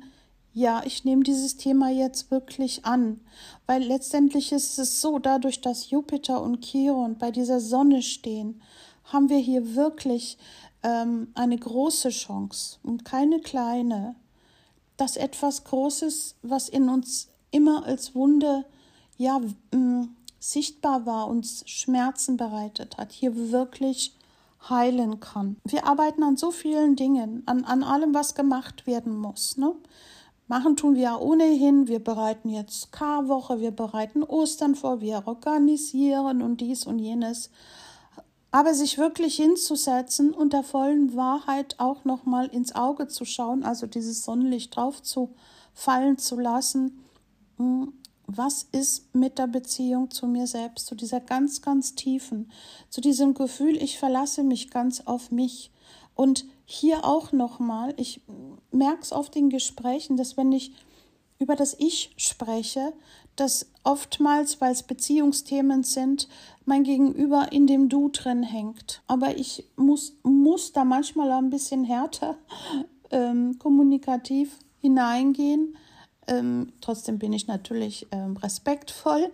ja, 0.52 0.82
ich 0.84 1.04
nehme 1.04 1.24
dieses 1.24 1.56
Thema 1.56 1.90
jetzt 1.90 2.30
wirklich 2.30 2.84
an, 2.84 3.20
weil 3.66 3.82
letztendlich 3.82 4.52
ist 4.52 4.78
es 4.78 5.00
so, 5.00 5.18
dadurch, 5.18 5.60
dass 5.60 5.90
Jupiter 5.90 6.40
und 6.40 6.64
Chiron 6.64 7.18
bei 7.18 7.32
dieser 7.32 7.58
Sonne 7.58 8.02
stehen, 8.02 8.62
haben 9.04 9.28
wir 9.28 9.38
hier 9.38 9.74
wirklich 9.74 10.38
ähm, 10.84 11.28
eine 11.34 11.58
große 11.58 12.10
Chance 12.10 12.78
und 12.84 13.04
keine 13.04 13.40
kleine, 13.40 14.14
dass 14.96 15.16
etwas 15.16 15.64
Großes, 15.64 16.36
was 16.42 16.68
in 16.68 16.88
uns 16.88 17.30
immer 17.50 17.84
als 17.84 18.14
Wunde 18.14 18.64
ja 19.16 19.40
sichtbar 20.50 21.06
war, 21.06 21.28
uns 21.28 21.62
Schmerzen 21.66 22.36
bereitet 22.36 22.98
hat, 22.98 23.12
hier 23.12 23.50
wirklich 23.50 24.14
heilen 24.68 25.20
kann. 25.20 25.56
Wir 25.64 25.86
arbeiten 25.86 26.22
an 26.22 26.36
so 26.36 26.50
vielen 26.50 26.96
Dingen, 26.96 27.42
an, 27.46 27.64
an 27.64 27.82
allem, 27.82 28.14
was 28.14 28.34
gemacht 28.34 28.86
werden 28.86 29.16
muss. 29.16 29.56
Ne? 29.56 29.74
Machen 30.46 30.76
tun 30.76 30.94
wir 30.94 31.02
ja 31.02 31.18
ohnehin. 31.18 31.88
Wir 31.88 32.02
bereiten 32.02 32.48
jetzt 32.48 32.92
Karwoche, 32.92 33.60
wir 33.60 33.70
bereiten 33.70 34.22
Ostern 34.22 34.74
vor, 34.74 35.00
wir 35.00 35.22
organisieren 35.26 36.42
und 36.42 36.60
dies 36.60 36.86
und 36.86 36.98
jenes. 36.98 37.50
Aber 38.50 38.74
sich 38.74 38.98
wirklich 38.98 39.36
hinzusetzen 39.36 40.32
und 40.32 40.52
der 40.52 40.62
vollen 40.62 41.16
Wahrheit 41.16 41.76
auch 41.78 42.04
nochmal 42.04 42.46
ins 42.46 42.74
Auge 42.74 43.08
zu 43.08 43.24
schauen, 43.24 43.64
also 43.64 43.86
dieses 43.86 44.24
Sonnenlicht 44.24 44.76
drauf 44.76 45.02
zu 45.02 45.34
fallen 45.72 46.18
zu 46.18 46.38
lassen, 46.38 47.04
hm, 47.56 47.92
was 48.26 48.66
ist 48.72 49.14
mit 49.14 49.38
der 49.38 49.46
Beziehung 49.46 50.10
zu 50.10 50.26
mir 50.26 50.46
selbst, 50.46 50.86
zu 50.86 50.94
dieser 50.94 51.20
ganz, 51.20 51.62
ganz 51.62 51.94
tiefen, 51.94 52.50
zu 52.88 53.00
diesem 53.00 53.34
Gefühl, 53.34 53.76
ich 53.76 53.98
verlasse 53.98 54.42
mich 54.42 54.70
ganz 54.70 55.00
auf 55.02 55.30
mich. 55.30 55.70
Und 56.14 56.46
hier 56.64 57.04
auch 57.04 57.32
nochmal, 57.32 57.92
ich 57.96 58.20
merke 58.70 59.02
es 59.02 59.12
oft 59.12 59.36
in 59.36 59.50
Gesprächen, 59.50 60.16
dass 60.16 60.36
wenn 60.36 60.52
ich 60.52 60.72
über 61.38 61.56
das 61.56 61.74
Ich 61.78 62.14
spreche, 62.16 62.92
dass 63.36 63.70
oftmals, 63.82 64.60
weil 64.60 64.72
es 64.72 64.84
Beziehungsthemen 64.84 65.82
sind, 65.82 66.28
mein 66.64 66.84
Gegenüber 66.84 67.52
in 67.52 67.66
dem 67.66 67.88
Du 67.88 68.08
drin 68.08 68.42
hängt. 68.42 69.02
Aber 69.06 69.36
ich 69.36 69.64
muss, 69.76 70.16
muss 70.22 70.72
da 70.72 70.84
manchmal 70.84 71.32
ein 71.32 71.50
bisschen 71.50 71.84
härter 71.84 72.36
ähm, 73.10 73.58
kommunikativ 73.58 74.58
hineingehen, 74.80 75.76
ähm, 76.28 76.72
trotzdem 76.80 77.18
bin 77.18 77.32
ich 77.32 77.46
natürlich 77.46 78.06
ähm, 78.10 78.36
respektvoll, 78.36 79.30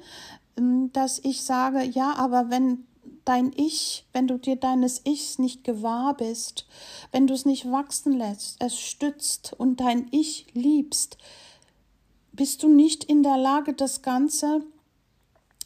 ähm, 0.56 0.92
dass 0.92 1.18
ich 1.18 1.42
sage, 1.42 1.82
ja, 1.82 2.14
aber 2.16 2.50
wenn 2.50 2.84
dein 3.24 3.52
Ich, 3.56 4.06
wenn 4.12 4.26
du 4.26 4.38
dir 4.38 4.56
deines 4.56 5.02
Ichs 5.04 5.38
nicht 5.38 5.64
gewahr 5.64 6.16
bist, 6.16 6.66
wenn 7.12 7.26
du 7.26 7.34
es 7.34 7.44
nicht 7.44 7.70
wachsen 7.70 8.12
lässt, 8.12 8.56
es 8.60 8.78
stützt 8.78 9.54
und 9.56 9.80
dein 9.80 10.08
Ich 10.10 10.46
liebst, 10.52 11.16
bist 12.32 12.62
du 12.62 12.68
nicht 12.68 13.04
in 13.04 13.22
der 13.22 13.36
Lage, 13.36 13.72
das 13.72 14.02
Ganze 14.02 14.62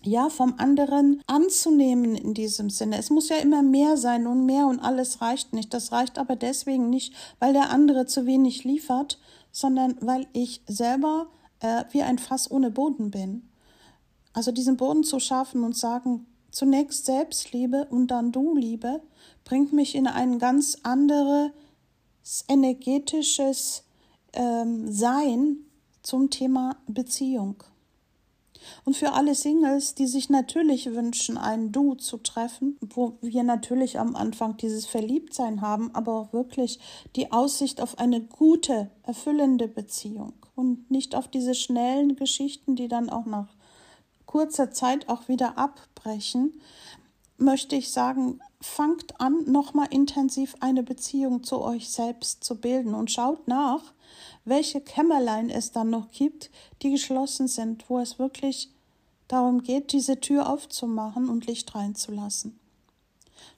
ja, 0.03 0.29
vom 0.29 0.55
anderen 0.59 1.23
anzunehmen 1.27 2.15
in 2.15 2.35
diesem 2.35 2.69
Sinne. 2.71 2.99
Es 2.99 3.11
muss 3.11 3.31
ja 3.31 3.37
immer 3.37 3.63
mehr 3.63 3.97
sein 3.97 4.27
und 4.27 4.45
mehr 4.45 4.67
und 4.67 4.81
alles 4.81 5.23
reicht 5.23 5.53
nicht. 5.53 5.73
Das 5.73 5.93
reicht 5.93 6.19
aber 6.19 6.37
deswegen 6.37 6.91
nicht, 6.91 7.15
weil 7.39 7.53
der 7.53 7.71
andere 7.71 8.07
zu 8.07 8.27
wenig 8.27 8.65
liefert, 8.65 9.19
sondern 9.55 9.97
weil 10.01 10.27
ich 10.33 10.63
selber 10.67 11.29
äh, 11.61 11.85
wie 11.93 12.03
ein 12.03 12.19
Fass 12.19 12.51
ohne 12.51 12.73
Boden 12.73 13.13
bin. 13.13 13.49
Also 14.33 14.51
diesen 14.51 14.77
Boden 14.77 15.05
zu 15.05 15.21
schaffen 15.21 15.63
und 15.63 15.77
sagen, 15.77 16.27
zunächst 16.51 17.07
Selbstliebe 17.07 17.87
und 17.89 18.09
dann 18.09 18.33
du 18.33 18.57
Liebe, 18.57 19.01
bringt 19.45 19.73
mich 19.73 19.95
in 19.95 20.09
ein 20.09 20.41
ganz 20.41 20.79
anderes 20.83 21.53
energetisches 22.49 23.85
ähm, 24.33 24.91
Sein 24.91 25.59
zum 26.03 26.31
Thema 26.31 26.77
Beziehung. 26.89 27.63
Und 28.85 28.97
für 28.97 29.13
alle 29.13 29.35
Singles, 29.35 29.95
die 29.95 30.07
sich 30.07 30.31
natürlich 30.31 30.87
wünschen, 30.93 31.39
einen 31.39 31.73
Du 31.73 31.95
zu 31.95 32.19
treffen, 32.19 32.77
wo 32.81 33.17
wir 33.21 33.43
natürlich 33.43 33.99
am 33.99 34.17
Anfang 34.17 34.57
dieses 34.57 34.87
Verliebtsein 34.87 35.61
haben, 35.61 35.95
aber 35.95 36.15
auch 36.15 36.33
wirklich 36.33 36.79
die 37.17 37.33
Aussicht 37.33 37.81
auf 37.81 37.99
eine 37.99 38.21
gute, 38.21 38.91
erfüllende 39.03 39.69
Beziehung. 39.69 40.33
Und 40.55 40.91
nicht 40.91 41.15
auf 41.15 41.29
diese 41.29 41.55
schnellen 41.55 42.17
Geschichten, 42.17 42.77
die 42.77 42.89
dann 42.89 43.11
auch 43.11 43.27
nach 43.27 43.49
kurzer 44.27 44.71
Zeit 44.71 45.09
auch 45.09 45.29
wieder 45.29 45.59
abbrechen, 45.59 46.53
möchte 47.37 47.77
ich 47.77 47.93
sagen, 47.93 48.41
fangt 48.65 49.21
an, 49.21 49.45
nochmal 49.51 49.89
intensiv 49.91 50.57
eine 50.61 50.83
Beziehung 50.83 51.45
zu 51.45 51.61
euch 51.61 51.91
selbst 51.91 52.43
zu 52.43 52.57
bilden 52.57 52.95
und 52.95 53.11
schaut 53.11 53.47
nach, 53.47 53.93
welche 54.45 54.81
Kämmerlein 54.81 55.51
es 55.51 55.73
dann 55.73 55.91
noch 55.91 56.11
gibt, 56.11 56.51
die 56.83 56.91
geschlossen 56.91 57.47
sind, 57.47 57.89
wo 57.89 57.99
es 57.99 58.19
wirklich 58.19 58.71
darum 59.29 59.63
geht, 59.63 59.93
diese 59.93 60.19
Tür 60.19 60.49
aufzumachen 60.49 61.29
und 61.29 61.47
Licht 61.47 61.75
reinzulassen. 61.75 62.59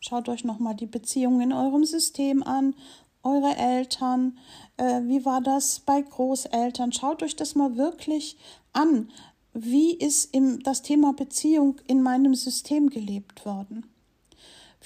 Schaut 0.01 0.29
euch 0.29 0.45
nochmal 0.45 0.75
die 0.75 0.87
Beziehungen 0.87 1.40
in 1.40 1.53
eurem 1.53 1.85
System 1.85 2.42
an, 2.42 2.75
eure 3.23 3.57
Eltern, 3.57 4.38
äh, 4.77 5.03
wie 5.03 5.25
war 5.25 5.40
das 5.40 5.81
bei 5.81 6.01
Großeltern? 6.01 6.92
Schaut 6.92 7.23
euch 7.23 7.35
das 7.35 7.55
mal 7.55 7.77
wirklich 7.77 8.37
an. 8.73 9.11
Wie 9.53 9.95
ist 9.95 10.33
im, 10.35 10.62
das 10.62 10.83
Thema 10.83 11.12
Beziehung 11.12 11.81
in 11.87 12.03
meinem 12.03 12.35
System 12.35 12.88
gelebt 12.88 13.45
worden? 13.45 13.85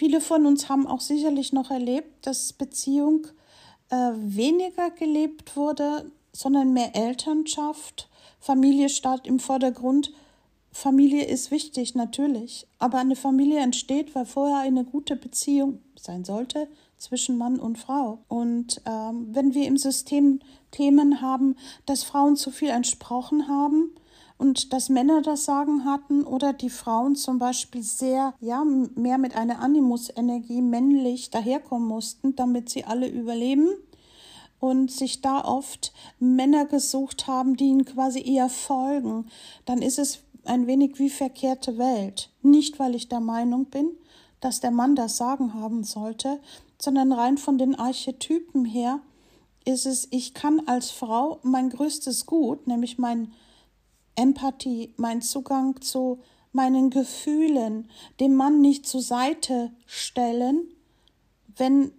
Viele 0.00 0.22
von 0.22 0.46
uns 0.46 0.70
haben 0.70 0.86
auch 0.86 1.02
sicherlich 1.02 1.52
noch 1.52 1.70
erlebt, 1.70 2.26
dass 2.26 2.54
Beziehung 2.54 3.26
äh, 3.90 4.12
weniger 4.14 4.88
gelebt 4.88 5.58
wurde, 5.58 6.10
sondern 6.32 6.72
mehr 6.72 6.96
Elternschaft. 6.96 8.08
Familie 8.40 8.88
stand 8.88 9.26
im 9.26 9.38
Vordergrund. 9.38 10.10
Familie 10.72 11.26
ist 11.26 11.50
wichtig, 11.50 11.96
natürlich. 11.96 12.66
Aber 12.78 12.96
eine 12.96 13.14
Familie 13.14 13.60
entsteht, 13.60 14.14
weil 14.14 14.24
vorher 14.24 14.60
eine 14.60 14.84
gute 14.84 15.16
Beziehung 15.16 15.82
sein 15.96 16.24
sollte 16.24 16.66
zwischen 16.96 17.36
Mann 17.36 17.60
und 17.60 17.76
Frau. 17.76 18.20
Und 18.26 18.80
ähm, 18.86 19.28
wenn 19.32 19.52
wir 19.52 19.66
im 19.66 19.76
System 19.76 20.40
Themen 20.70 21.20
haben, 21.20 21.56
dass 21.84 22.04
Frauen 22.04 22.36
zu 22.36 22.50
viel 22.50 22.70
entsprochen 22.70 23.48
haben, 23.48 23.90
und 24.40 24.72
dass 24.72 24.88
Männer 24.88 25.20
das 25.20 25.44
Sagen 25.44 25.85
hatten 25.85 26.24
oder 26.24 26.55
die 26.55 26.70
Frauen 26.70 27.14
zum 27.14 27.38
Beispiel 27.38 27.83
sehr, 27.83 28.33
ja, 28.40 28.64
mehr 28.64 29.18
mit 29.18 29.37
einer 29.37 29.61
Animusenergie 29.61 30.62
männlich 30.62 31.29
daherkommen 31.29 31.87
mussten, 31.87 32.37
damit 32.37 32.70
sie 32.70 32.87
alle 32.87 33.07
überleben 33.07 33.68
und 34.59 34.90
sich 34.90 35.20
da 35.20 35.44
oft 35.44 35.92
Männer 36.20 36.64
gesucht 36.64 37.26
haben, 37.26 37.55
die 37.55 37.66
ihnen 37.66 37.85
quasi 37.85 38.22
eher 38.22 38.48
folgen, 38.48 39.26
dann 39.66 39.83
ist 39.83 39.98
es 39.98 40.20
ein 40.46 40.66
wenig 40.66 40.98
wie 40.98 41.11
verkehrte 41.11 41.76
Welt. 41.76 42.31
Nicht, 42.40 42.79
weil 42.79 42.94
ich 42.94 43.11
der 43.11 43.20
Meinung 43.20 43.66
bin, 43.66 43.90
dass 44.40 44.61
der 44.61 44.70
Mann 44.70 44.96
das 44.96 45.18
Sagen 45.18 45.53
haben 45.53 45.85
sollte, 45.85 46.40
sondern 46.81 47.12
rein 47.12 47.37
von 47.37 47.59
den 47.59 47.74
Archetypen 47.74 48.64
her 48.64 49.00
ist 49.66 49.85
es, 49.85 50.09
ich 50.11 50.33
kann 50.33 50.62
als 50.64 50.90
Frau 50.90 51.40
mein 51.42 51.68
größtes 51.68 52.24
Gut, 52.24 52.66
nämlich 52.66 52.96
mein 52.96 53.35
Empathie, 54.16 54.94
mein 54.96 55.23
Zugang 55.23 55.81
zu 55.81 56.20
meinen 56.53 56.90
Gefühlen, 56.90 57.88
dem 58.18 58.35
Mann 58.35 58.61
nicht 58.61 58.87
zur 58.87 59.03
Seite 59.03 59.70
stellen, 59.87 60.68
wenn 61.57 61.92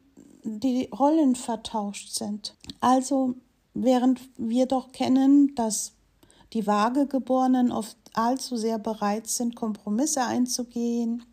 die 0.44 0.90
Rollen 0.92 1.36
vertauscht 1.36 2.10
sind. 2.10 2.56
Also 2.80 3.36
während 3.74 4.20
wir 4.38 4.66
doch 4.66 4.92
kennen, 4.92 5.56
dass 5.56 5.94
die 6.54 6.68
Vagegeborenen 6.68 7.72
oft 7.72 7.98
allzu 8.14 8.58
sehr 8.58 8.80
bereit 8.80 9.28
sind, 9.28 9.56
Kompromisse 9.56 10.24
einzugehen 10.24 11.24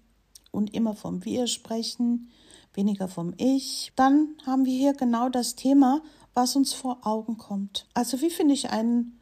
und 0.52 0.74
immer 0.74 0.94
vom 0.94 1.24
Wir 1.24 1.46
sprechen, 1.46 2.30
weniger 2.74 3.08
vom 3.08 3.34
Ich, 3.36 3.92
dann 3.96 4.36
haben 4.46 4.64
wir 4.64 4.76
hier 4.76 4.94
genau 4.94 5.28
das 5.28 5.56
Thema, 5.56 6.02
was 6.34 6.54
uns 6.54 6.72
vor 6.72 6.98
Augen 7.02 7.36
kommt. 7.36 7.88
Also 7.94 8.20
wie 8.20 8.30
finde 8.30 8.54
ich 8.54 8.70
einen 8.70 9.17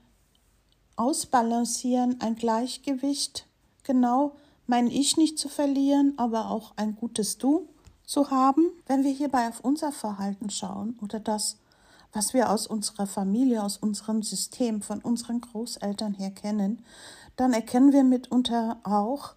Ausbalancieren, 0.97 2.21
ein 2.21 2.37
Gleichgewicht, 2.37 3.47
genau 3.83 4.33
mein 4.67 4.91
Ich 4.91 5.17
nicht 5.17 5.39
zu 5.39 5.49
verlieren, 5.49 6.15
aber 6.17 6.51
auch 6.51 6.73
ein 6.77 6.97
gutes 6.97 7.39
Du 7.39 7.69
zu 8.05 8.31
haben. 8.31 8.71
Wenn 8.87 9.05
wir 9.05 9.13
hierbei 9.13 9.49
auf 9.49 9.61
unser 9.61 9.93
Verhalten 9.93 10.51
schauen 10.51 10.99
oder 11.03 11.21
das, 11.21 11.59
was 12.13 12.35
wir 12.35 12.51
aus 12.51 12.67
unserer 12.67 13.07
Familie, 13.07 13.63
aus 13.63 13.77
unserem 13.77 14.23
System, 14.23 14.83
von 14.83 15.01
unseren 15.01 15.41
Großeltern 15.41 16.15
her 16.15 16.31
kennen, 16.31 16.83
dann 17.37 17.53
erkennen 17.53 17.93
wir 17.93 18.05
mitunter 18.05 18.79
auch, 18.83 19.35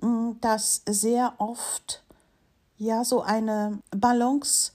mm, 0.00 0.32
dass 0.40 0.82
sehr 0.86 1.34
oft 1.38 2.04
ja 2.76 3.04
so 3.04 3.22
eine 3.22 3.78
Balance 3.90 4.72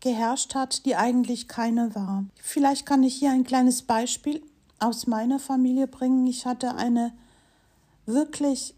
geherrscht 0.00 0.54
hat, 0.54 0.84
die 0.86 0.96
eigentlich 0.96 1.48
keine 1.48 1.94
war. 1.94 2.24
Vielleicht 2.36 2.86
kann 2.86 3.02
ich 3.02 3.14
hier 3.14 3.30
ein 3.30 3.44
kleines 3.44 3.82
Beispiel 3.82 4.42
aus 4.78 5.06
meiner 5.06 5.38
Familie 5.38 5.86
bringen. 5.86 6.26
Ich 6.26 6.46
hatte 6.46 6.74
eine 6.74 7.12
wirklich 8.06 8.74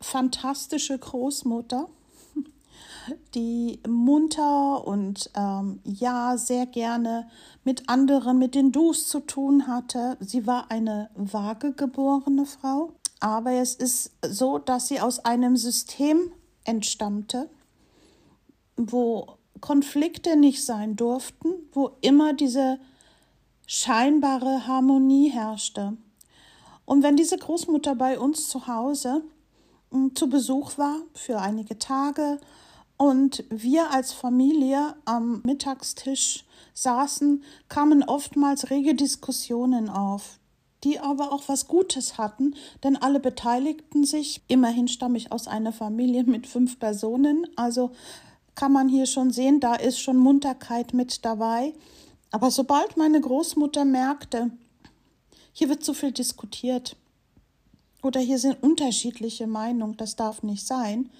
fantastische 0.00 0.98
Großmutter, 0.98 1.88
die 3.34 3.80
munter 3.88 4.86
und 4.86 5.30
ähm, 5.34 5.80
ja 5.84 6.36
sehr 6.36 6.66
gerne 6.66 7.28
mit 7.64 7.88
anderen, 7.88 8.38
mit 8.38 8.54
den 8.54 8.72
Dus 8.72 9.08
zu 9.08 9.20
tun 9.20 9.66
hatte. 9.66 10.16
Sie 10.20 10.46
war 10.46 10.70
eine 10.70 11.10
vage 11.14 11.72
geborene 11.72 12.46
Frau, 12.46 12.92
aber 13.20 13.52
es 13.52 13.74
ist 13.74 14.12
so, 14.26 14.58
dass 14.58 14.88
sie 14.88 15.00
aus 15.00 15.24
einem 15.24 15.56
System 15.56 16.32
entstammte, 16.64 17.48
wo 18.76 19.36
Konflikte 19.60 20.36
nicht 20.36 20.64
sein 20.64 20.96
durften, 20.96 21.48
wo 21.72 21.92
immer 22.00 22.32
diese 22.32 22.78
scheinbare 23.74 24.66
Harmonie 24.66 25.30
herrschte. 25.30 25.96
Und 26.84 27.02
wenn 27.02 27.16
diese 27.16 27.38
Großmutter 27.38 27.94
bei 27.94 28.18
uns 28.18 28.50
zu 28.50 28.66
Hause 28.66 29.22
hm, 29.90 30.14
zu 30.14 30.28
Besuch 30.28 30.76
war 30.76 30.96
für 31.14 31.40
einige 31.40 31.78
Tage 31.78 32.38
und 32.98 33.44
wir 33.48 33.90
als 33.90 34.12
Familie 34.12 34.94
am 35.06 35.40
Mittagstisch 35.46 36.44
saßen, 36.74 37.44
kamen 37.70 38.02
oftmals 38.02 38.68
rege 38.68 38.94
Diskussionen 38.94 39.88
auf, 39.88 40.38
die 40.84 41.00
aber 41.00 41.32
auch 41.32 41.48
was 41.48 41.66
Gutes 41.66 42.18
hatten, 42.18 42.54
denn 42.84 42.98
alle 42.98 43.20
beteiligten 43.20 44.04
sich. 44.04 44.42
Immerhin 44.48 44.86
stamme 44.86 45.16
ich 45.16 45.32
aus 45.32 45.48
einer 45.48 45.72
Familie 45.72 46.24
mit 46.26 46.46
fünf 46.46 46.78
Personen, 46.78 47.46
also 47.56 47.92
kann 48.54 48.72
man 48.72 48.90
hier 48.90 49.06
schon 49.06 49.30
sehen, 49.30 49.60
da 49.60 49.76
ist 49.76 49.98
schon 49.98 50.18
Munterkeit 50.18 50.92
mit 50.92 51.24
dabei. 51.24 51.72
Aber 52.32 52.50
sobald 52.50 52.96
meine 52.96 53.20
Großmutter 53.20 53.84
merkte, 53.84 54.50
hier 55.52 55.68
wird 55.68 55.84
zu 55.84 55.94
viel 55.94 56.12
diskutiert 56.12 56.96
oder 58.02 58.20
hier 58.20 58.38
sind 58.38 58.62
unterschiedliche 58.62 59.46
Meinungen, 59.46 59.96
das 59.96 60.16
darf 60.16 60.42
nicht 60.42 60.66
sein, 60.66 61.10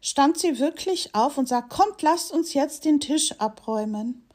stand 0.00 0.38
sie 0.38 0.58
wirklich 0.58 1.14
auf 1.14 1.38
und 1.38 1.48
sagt, 1.48 1.70
kommt, 1.70 2.02
lasst 2.02 2.30
uns 2.30 2.52
jetzt 2.52 2.84
den 2.84 3.00
Tisch 3.00 3.32
abräumen, 3.40 4.28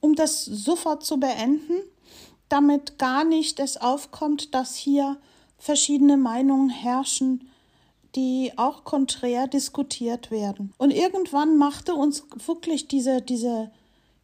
um 0.00 0.14
das 0.14 0.44
sofort 0.44 1.02
zu 1.02 1.18
beenden, 1.18 1.80
damit 2.50 2.98
gar 2.98 3.24
nicht 3.24 3.58
es 3.58 3.78
aufkommt, 3.78 4.54
dass 4.54 4.76
hier 4.76 5.16
verschiedene 5.56 6.18
Meinungen 6.18 6.68
herrschen, 6.68 7.48
die 8.14 8.52
auch 8.56 8.84
konträr 8.84 9.48
diskutiert 9.48 10.30
werden. 10.30 10.74
Und 10.76 10.90
irgendwann 10.90 11.56
machte 11.56 11.94
uns 11.94 12.24
wirklich 12.46 12.86
diese, 12.86 13.22
diese, 13.22 13.72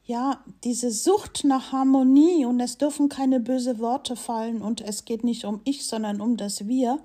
ja, 0.05 0.43
diese 0.65 0.91
Sucht 0.91 1.45
nach 1.45 1.73
Harmonie 1.73 2.45
und 2.45 2.61
es 2.61 2.79
dürfen 2.79 3.09
keine 3.09 3.41
böse 3.41 3.79
Worte 3.79 4.17
fallen 4.17 4.63
und 4.63 4.81
es 4.81 5.05
geht 5.05 5.25
nicht 5.25 5.45
um 5.45 5.61
ich, 5.65 5.87
sondern 5.87 6.21
um 6.21 6.37
das 6.37 6.67
Wir, 6.67 6.99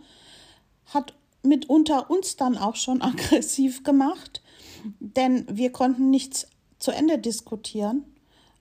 hat 0.88 1.14
mitunter 1.44 2.10
uns 2.10 2.36
dann 2.36 2.58
auch 2.58 2.76
schon 2.76 3.02
aggressiv 3.04 3.84
gemacht, 3.84 4.42
denn 5.00 5.46
wir 5.50 5.72
konnten 5.72 6.10
nichts 6.10 6.48
zu 6.80 6.92
Ende 6.92 7.18
diskutieren 7.18 8.04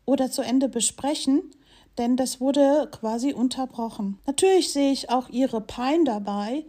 oder 0.04 0.30
zu 0.30 0.42
Ende 0.42 0.68
besprechen, 0.68 1.42
denn 1.98 2.16
das 2.16 2.40
wurde 2.40 2.88
quasi 2.90 3.32
unterbrochen. 3.32 4.18
Natürlich 4.26 4.72
sehe 4.72 4.92
ich 4.92 5.10
auch 5.10 5.28
ihre 5.28 5.60
Pein 5.60 6.04
dabei, 6.04 6.64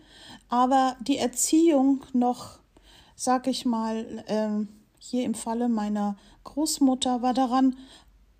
aber 0.49 0.95
die 1.01 1.17
Erziehung 1.17 2.05
noch, 2.13 2.59
sag 3.15 3.47
ich 3.47 3.65
mal, 3.65 4.23
ähm, 4.27 4.67
hier 5.09 5.23
im 5.23 5.35
Falle 5.35 5.69
meiner 5.69 6.17
Großmutter 6.43 7.21
war 7.21 7.33
daran 7.33 7.75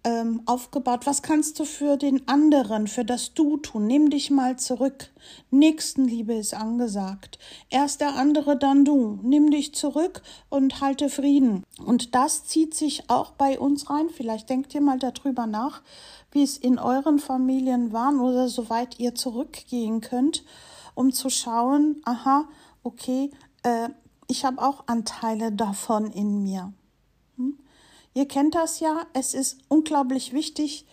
ähm, 0.05 0.43
aufgebaut, 0.45 1.07
was 1.07 1.23
kannst 1.23 1.59
du 1.59 1.65
für 1.65 1.97
den 1.97 2.27
anderen, 2.27 2.87
für 2.87 3.03
das 3.03 3.33
Du 3.33 3.57
tun? 3.57 3.87
Nimm 3.87 4.11
dich 4.11 4.29
mal 4.29 4.57
zurück. 4.57 5.11
Nächstenliebe 5.49 6.33
ist 6.33 6.53
angesagt. 6.53 7.39
Erst 7.69 8.01
der 8.01 8.15
andere, 8.15 8.55
dann 8.55 8.85
du. 8.85 9.19
Nimm 9.23 9.49
dich 9.49 9.73
zurück 9.73 10.21
und 10.49 10.79
halte 10.79 11.09
Frieden. 11.09 11.63
Und 11.83 12.13
das 12.13 12.45
zieht 12.45 12.75
sich 12.75 13.09
auch 13.09 13.31
bei 13.31 13.59
uns 13.59 13.89
rein. 13.89 14.09
Vielleicht 14.09 14.49
denkt 14.49 14.75
ihr 14.75 14.81
mal 14.81 14.99
darüber 14.99 15.47
nach, 15.47 15.81
wie 16.31 16.43
es 16.43 16.57
in 16.57 16.77
euren 16.77 17.17
Familien 17.17 17.91
war 17.91 18.13
oder 18.13 18.47
soweit 18.47 18.99
ihr 18.99 19.15
zurückgehen 19.15 20.01
könnt, 20.01 20.43
um 20.93 21.11
zu 21.13 21.29
schauen, 21.29 22.01
aha, 22.05 22.47
okay, 22.83 23.31
äh, 23.63 23.89
ich 24.27 24.45
habe 24.45 24.61
auch 24.61 24.83
Anteile 24.87 25.51
davon 25.51 26.11
in 26.11 26.43
mir. 26.43 26.73
Hm? 27.37 27.57
Ihr 28.13 28.27
kennt 28.27 28.55
das 28.55 28.79
ja, 28.79 29.05
es 29.13 29.33
ist 29.33 29.59
unglaublich 29.67 30.33
wichtig, 30.33 30.85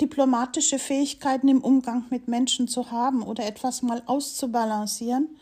diplomatische 0.00 0.78
Fähigkeiten 0.78 1.48
im 1.48 1.62
Umgang 1.62 2.04
mit 2.10 2.28
Menschen 2.28 2.68
zu 2.68 2.90
haben 2.90 3.22
oder 3.22 3.46
etwas 3.46 3.82
mal 3.82 4.02
auszubalancieren. 4.06 5.36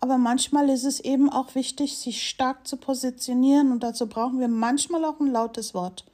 Aber 0.00 0.16
manchmal 0.16 0.70
ist 0.70 0.84
es 0.84 0.98
eben 0.98 1.28
auch 1.28 1.54
wichtig, 1.54 1.98
sich 1.98 2.26
stark 2.26 2.66
zu 2.66 2.78
positionieren 2.78 3.70
und 3.70 3.82
dazu 3.82 4.08
brauchen 4.08 4.40
wir 4.40 4.48
manchmal 4.48 5.04
auch 5.04 5.20
ein 5.20 5.30
lautes 5.30 5.74
Wort. 5.74 6.04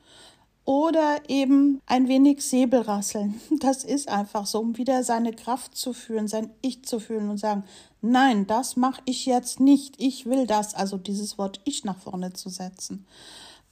Oder 0.66 1.20
eben 1.28 1.80
ein 1.86 2.08
wenig 2.08 2.42
Säbelrasseln. 2.42 3.40
Das 3.60 3.84
ist 3.84 4.08
einfach 4.08 4.46
so, 4.46 4.60
um 4.60 4.76
wieder 4.76 5.02
seine 5.02 5.32
Kraft 5.32 5.74
zu 5.74 5.94
fühlen, 5.94 6.28
sein 6.28 6.50
Ich 6.60 6.84
zu 6.84 7.00
fühlen 7.00 7.30
und 7.30 7.38
sagen, 7.38 7.64
nein, 8.02 8.46
das 8.46 8.76
mache 8.76 9.00
ich 9.06 9.24
jetzt 9.24 9.60
nicht, 9.60 9.94
ich 9.98 10.26
will 10.26 10.46
das, 10.46 10.74
also 10.74 10.98
dieses 10.98 11.38
Wort 11.38 11.60
Ich 11.64 11.84
nach 11.84 11.98
vorne 11.98 12.34
zu 12.34 12.50
setzen 12.50 13.06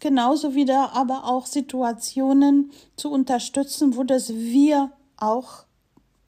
genauso 0.04 0.54
wieder 0.54 0.92
aber 0.92 1.24
auch 1.24 1.46
Situationen 1.46 2.70
zu 2.94 3.10
unterstützen, 3.10 3.96
wo 3.96 4.04
das 4.04 4.28
Wir 4.28 4.92
auch 5.16 5.64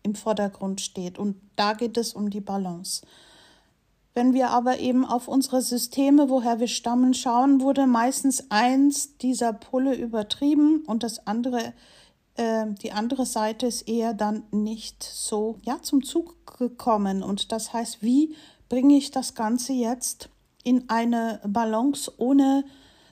im 0.03 0.15
Vordergrund 0.15 0.81
steht. 0.81 1.19
Und 1.19 1.37
da 1.57 1.75
geht 1.75 1.97
es 1.99 2.15
um 2.15 2.31
die 2.31 2.41
Balance. 2.41 3.03
Wenn 4.17 4.33
wir 4.33 4.49
aber 4.49 4.81
eben 4.81 5.05
auf 5.05 5.29
unsere 5.29 5.61
Systeme, 5.61 6.31
woher 6.31 6.59
wir 6.59 6.69
stammen, 6.69 7.13
schauen, 7.13 7.61
wurde 7.61 7.87
meistens 7.87 8.51
eins 8.51 9.19
dieser 9.19 9.53
Pole 9.53 9.95
übertrieben 9.95 10.85
und 10.87 11.03
das 11.03 11.27
andere, 11.27 11.75
äh, 12.37 12.65
die 12.83 12.93
andere 12.93 13.27
Seite 13.27 13.67
ist 13.67 13.83
eher 13.83 14.15
dann 14.15 14.45
nicht 14.53 15.03
so 15.03 15.59
ja, 15.67 15.83
zum 15.83 16.03
Zug 16.03 16.57
gekommen. 16.59 17.23
Und 17.23 17.53
das 17.53 17.75
heißt, 17.75 18.03
wie 18.03 18.35
bringe 18.71 18.97
ich 18.97 19.11
das 19.11 19.35
Ganze 19.35 19.75
jetzt 19.75 20.31
in 20.65 20.89
eine 20.89 21.43
Balance 21.45 22.11
ohne 22.17 22.65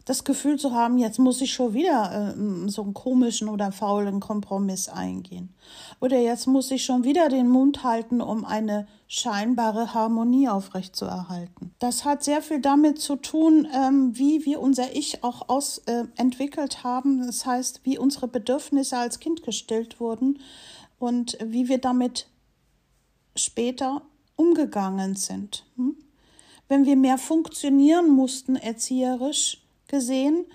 das 0.07 0.25
Gefühl 0.25 0.59
zu 0.59 0.73
haben, 0.73 0.97
jetzt 0.97 1.19
muss 1.19 1.41
ich 1.43 1.53
schon 1.53 1.75
wieder 1.75 2.35
äh, 2.35 2.69
so 2.71 2.83
einen 2.83 2.95
komischen 2.95 3.49
oder 3.49 3.73
faulen 3.73 4.21
Kompromiss 4.21 4.89
eingehen. 4.89 5.55
Oder 6.01 6.19
jetzt 6.19 6.47
muss 6.47 6.71
ich 6.71 6.85
schon 6.85 7.05
wieder 7.05 7.29
den 7.29 7.49
Mund 7.49 7.85
halten, 7.85 8.23
um 8.23 8.45
eine 8.47 8.87
scheinbare 9.07 9.95
Harmonie 9.95 10.49
aufrechtzuerhalten. 10.49 11.75
Das 11.79 12.05
hat 12.05 12.25
sehr 12.25 12.43
viel 12.43 12.61
damit 12.61 13.01
zu 13.01 13.17
tun, 13.17 13.69
ähm, 13.73 14.17
wie 14.17 14.45
wir 14.45 14.61
unser 14.61 14.95
Ich 14.97 15.23
auch 15.23 15.49
aus, 15.49 15.79
äh, 15.87 16.05
entwickelt 16.17 16.85
haben. 16.85 17.27
Das 17.27 17.47
heißt, 17.47 17.81
wie 17.85 17.99
unsere 17.99 18.29
Bedürfnisse 18.29 18.97
als 18.97 19.21
Kind 19.21 19.43
gestillt 19.43 20.01
wurden 20.01 20.41
und 20.99 21.37
wie 21.45 21.69
wir 21.69 21.79
damit 21.79 22.29
später 23.37 24.03
umgegangen 24.37 25.17
sind. 25.17 25.65
Hm? 25.77 25.97
Wenn 26.69 26.87
wir 26.87 26.97
mehr 26.97 27.19
funktionieren 27.19 28.11
mussten 28.11 28.57
erzieherisch, 28.57 29.61
gesehen, 29.87 30.47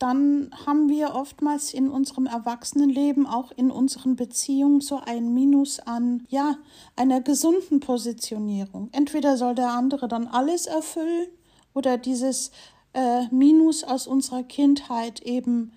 dann 0.00 0.50
haben 0.66 0.88
wir 0.88 1.14
oftmals 1.14 1.74
in 1.74 1.88
unserem 1.90 2.26
Erwachsenenleben, 2.26 3.26
auch 3.26 3.52
in 3.52 3.70
unseren 3.70 4.16
Beziehungen, 4.16 4.80
so 4.80 4.98
ein 5.04 5.34
Minus 5.34 5.78
an, 5.78 6.26
ja, 6.30 6.56
einer 6.96 7.20
gesunden 7.20 7.80
Positionierung. 7.80 8.88
Entweder 8.92 9.36
soll 9.36 9.54
der 9.54 9.70
andere 9.70 10.08
dann 10.08 10.26
alles 10.26 10.66
erfüllen 10.66 11.28
oder 11.74 11.98
dieses 11.98 12.50
äh, 12.94 13.28
Minus 13.30 13.84
aus 13.84 14.06
unserer 14.06 14.42
Kindheit 14.42 15.20
eben 15.20 15.72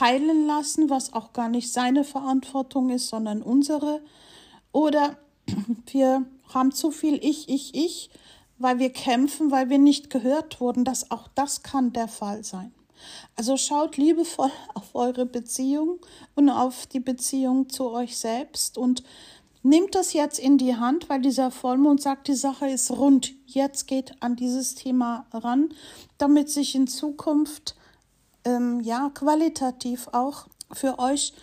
heilen 0.00 0.46
lassen, 0.46 0.88
was 0.88 1.12
auch 1.12 1.32
gar 1.34 1.50
nicht 1.50 1.70
seine 1.70 2.04
Verantwortung 2.04 2.88
ist, 2.88 3.08
sondern 3.08 3.42
unsere. 3.42 4.00
Oder 4.72 5.18
wir 5.86 6.24
haben 6.54 6.72
zu 6.72 6.90
viel 6.90 7.16
Ich, 7.22 7.48
Ich, 7.50 7.74
Ich 7.74 8.10
weil 8.60 8.78
wir 8.78 8.90
kämpfen, 8.92 9.50
weil 9.50 9.70
wir 9.70 9.78
nicht 9.78 10.10
gehört 10.10 10.60
wurden, 10.60 10.84
dass 10.84 11.10
auch 11.10 11.28
das 11.34 11.62
kann 11.62 11.94
der 11.94 12.08
Fall 12.08 12.44
sein. 12.44 12.72
Also 13.36 13.56
schaut 13.56 13.96
liebevoll 13.96 14.50
auf 14.74 14.94
eure 14.94 15.26
Beziehung 15.26 15.98
und 16.34 16.50
auf 16.50 16.86
die 16.86 17.00
Beziehung 17.00 17.68
zu 17.68 17.90
euch 17.90 18.16
selbst 18.16 18.78
und 18.78 19.02
nehmt 19.62 19.94
das 19.94 20.12
jetzt 20.12 20.38
in 20.38 20.58
die 20.58 20.76
Hand, 20.76 21.08
weil 21.08 21.20
dieser 21.20 21.50
Vollmond 21.50 22.00
sagt, 22.00 22.28
die 22.28 22.34
Sache 22.34 22.68
ist 22.68 22.90
rund. 22.90 23.32
Jetzt 23.46 23.86
geht 23.86 24.14
an 24.22 24.36
dieses 24.36 24.74
Thema 24.74 25.26
ran, 25.32 25.74
damit 26.18 26.50
sich 26.50 26.74
in 26.74 26.86
Zukunft 26.86 27.74
ähm, 28.44 28.80
ja 28.80 29.10
qualitativ 29.10 30.08
auch 30.12 30.46
für 30.72 30.98
euch 30.98 31.34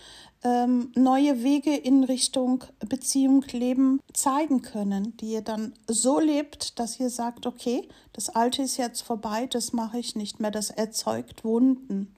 ähm, 0.47 0.91
neue 0.95 1.43
Wege 1.43 1.75
in 1.75 2.03
Richtung 2.03 2.63
Beziehung, 2.87 3.43
Leben 3.51 3.99
zeigen 4.13 4.61
können, 4.61 5.17
die 5.17 5.33
ihr 5.33 5.41
dann 5.41 5.73
so 5.87 6.19
lebt, 6.19 6.79
dass 6.79 6.99
ihr 6.99 7.09
sagt, 7.09 7.45
okay, 7.45 7.87
das 8.13 8.29
Alte 8.29 8.61
ist 8.61 8.77
jetzt 8.77 9.01
vorbei, 9.01 9.47
das 9.47 9.73
mache 9.73 9.99
ich 9.99 10.15
nicht 10.15 10.39
mehr, 10.39 10.51
das 10.51 10.69
erzeugt 10.69 11.43
Wunden. 11.43 12.15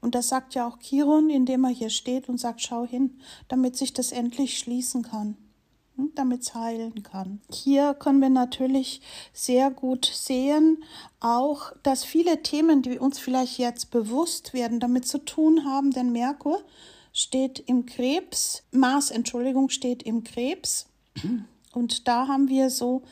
Und 0.00 0.14
das 0.14 0.28
sagt 0.28 0.54
ja 0.54 0.66
auch 0.66 0.78
Chiron, 0.78 1.28
indem 1.28 1.64
er 1.64 1.70
hier 1.70 1.90
steht 1.90 2.28
und 2.28 2.38
sagt, 2.38 2.62
schau 2.62 2.86
hin, 2.86 3.18
damit 3.48 3.76
sich 3.76 3.92
das 3.92 4.12
endlich 4.12 4.58
schließen 4.58 5.02
kann. 5.02 5.36
hm, 5.96 6.12
damit 6.14 6.42
es 6.42 6.54
heilen 6.54 7.02
kann. 7.02 7.40
Hier 7.52 7.92
können 7.94 8.20
wir 8.20 8.30
natürlich 8.30 9.02
sehr 9.32 9.70
gut 9.70 10.06
sehen, 10.06 10.84
auch, 11.20 11.72
dass 11.82 12.04
viele 12.04 12.42
Themen, 12.42 12.82
die 12.82 12.98
uns 12.98 13.18
vielleicht 13.18 13.58
jetzt 13.58 13.90
bewusst 13.90 14.54
werden, 14.54 14.78
damit 14.78 15.06
zu 15.08 15.18
tun 15.18 15.64
haben, 15.64 15.90
denn 15.90 16.12
Merkur 16.12 16.62
steht 17.18 17.58
im 17.58 17.84
Krebs, 17.84 18.62
Mars, 18.70 19.10
Entschuldigung, 19.10 19.70
steht 19.70 20.04
im 20.04 20.22
Krebs. 20.22 20.86
Und 21.72 22.06
da 22.06 22.28
haben 22.28 22.48
wir 22.48 22.70
so 22.70 23.02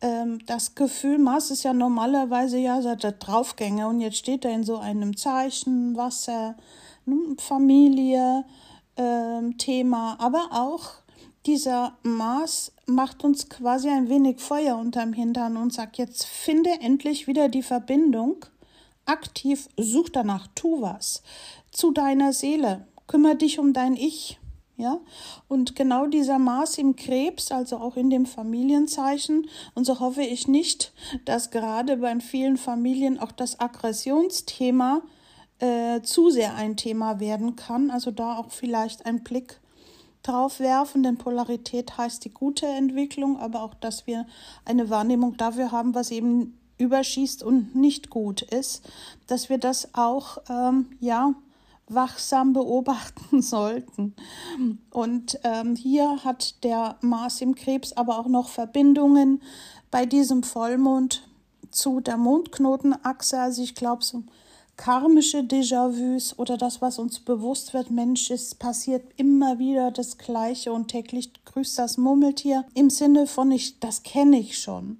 ähm, 0.00 0.38
das 0.46 0.76
Gefühl, 0.76 1.18
Mars 1.18 1.50
ist 1.50 1.64
ja 1.64 1.72
normalerweise 1.72 2.58
ja 2.58 2.80
der 2.94 3.12
Draufgänger 3.12 3.88
und 3.88 4.00
jetzt 4.00 4.18
steht 4.18 4.44
er 4.44 4.52
in 4.52 4.62
so 4.62 4.78
einem 4.78 5.16
Zeichen, 5.16 5.96
Wasser, 5.96 6.56
ne, 7.04 7.16
Familie, 7.38 8.44
ähm, 8.96 9.58
Thema, 9.58 10.16
aber 10.20 10.50
auch 10.52 10.90
dieser 11.44 11.96
Mars 12.02 12.72
macht 12.86 13.24
uns 13.24 13.48
quasi 13.48 13.88
ein 13.88 14.08
wenig 14.08 14.38
Feuer 14.40 14.76
unterm 14.76 15.12
Hintern 15.12 15.56
und 15.56 15.72
sagt, 15.72 15.98
jetzt 15.98 16.26
finde 16.26 16.70
endlich 16.80 17.26
wieder 17.26 17.48
die 17.48 17.62
Verbindung. 17.62 18.44
Aktiv 19.04 19.68
such 19.76 20.10
danach, 20.10 20.46
tu 20.54 20.82
was 20.82 21.22
zu 21.70 21.90
deiner 21.90 22.32
Seele. 22.32 22.86
Kümmere 23.08 23.34
dich 23.34 23.58
um 23.58 23.72
dein 23.72 23.96
Ich. 23.96 24.38
Ja, 24.76 25.00
und 25.48 25.74
genau 25.74 26.06
dieser 26.06 26.38
Mars 26.38 26.78
im 26.78 26.94
Krebs, 26.94 27.50
also 27.50 27.78
auch 27.78 27.96
in 27.96 28.10
dem 28.10 28.26
Familienzeichen, 28.26 29.48
und 29.74 29.84
so 29.84 29.98
hoffe 29.98 30.22
ich 30.22 30.46
nicht, 30.46 30.92
dass 31.24 31.50
gerade 31.50 31.96
bei 31.96 32.20
vielen 32.20 32.56
Familien 32.56 33.18
auch 33.18 33.32
das 33.32 33.58
Aggressionsthema 33.58 35.02
äh, 35.58 36.00
zu 36.02 36.30
sehr 36.30 36.54
ein 36.54 36.76
Thema 36.76 37.18
werden 37.18 37.56
kann. 37.56 37.90
Also 37.90 38.12
da 38.12 38.36
auch 38.36 38.52
vielleicht 38.52 39.04
ein 39.04 39.24
Blick 39.24 39.60
drauf 40.22 40.60
werfen, 40.60 41.02
denn 41.02 41.18
Polarität 41.18 41.98
heißt 41.98 42.24
die 42.24 42.30
gute 42.30 42.66
Entwicklung, 42.66 43.38
aber 43.38 43.62
auch, 43.62 43.74
dass 43.74 44.06
wir 44.06 44.26
eine 44.64 44.90
Wahrnehmung 44.90 45.36
dafür 45.36 45.72
haben, 45.72 45.94
was 45.94 46.10
eben 46.10 46.58
überschießt 46.78 47.42
und 47.42 47.74
nicht 47.74 48.10
gut 48.10 48.42
ist, 48.42 48.88
dass 49.26 49.48
wir 49.48 49.58
das 49.58 49.94
auch, 49.94 50.38
ähm, 50.48 50.90
ja, 51.00 51.34
wachsam 51.88 52.52
beobachten 52.52 53.42
sollten. 53.42 54.14
Und 54.90 55.38
ähm, 55.44 55.76
hier 55.76 56.24
hat 56.24 56.62
der 56.64 56.96
Mars 57.00 57.40
im 57.40 57.54
Krebs 57.54 57.92
aber 57.92 58.18
auch 58.18 58.28
noch 58.28 58.48
Verbindungen 58.48 59.42
bei 59.90 60.06
diesem 60.06 60.42
Vollmond 60.42 61.28
zu 61.70 62.00
der 62.00 62.16
Mondknotenachse. 62.16 63.38
Also 63.38 63.62
ich 63.62 63.74
glaube, 63.74 64.04
so 64.04 64.22
karmische 64.76 65.38
Déjà-vus 65.38 66.38
oder 66.38 66.56
das, 66.56 66.80
was 66.80 66.98
uns 66.98 67.18
bewusst 67.18 67.74
wird, 67.74 67.90
Mensch, 67.90 68.30
es 68.30 68.54
passiert 68.54 69.02
immer 69.16 69.58
wieder 69.58 69.90
das 69.90 70.18
Gleiche 70.18 70.72
und 70.72 70.88
täglich 70.88 71.32
grüßt 71.44 71.78
das 71.78 71.98
Murmeltier 71.98 72.64
im 72.74 72.88
Sinne 72.88 73.26
von 73.26 73.50
ich, 73.50 73.80
das 73.80 74.04
kenne 74.04 74.38
ich 74.38 74.58
schon. 74.58 74.98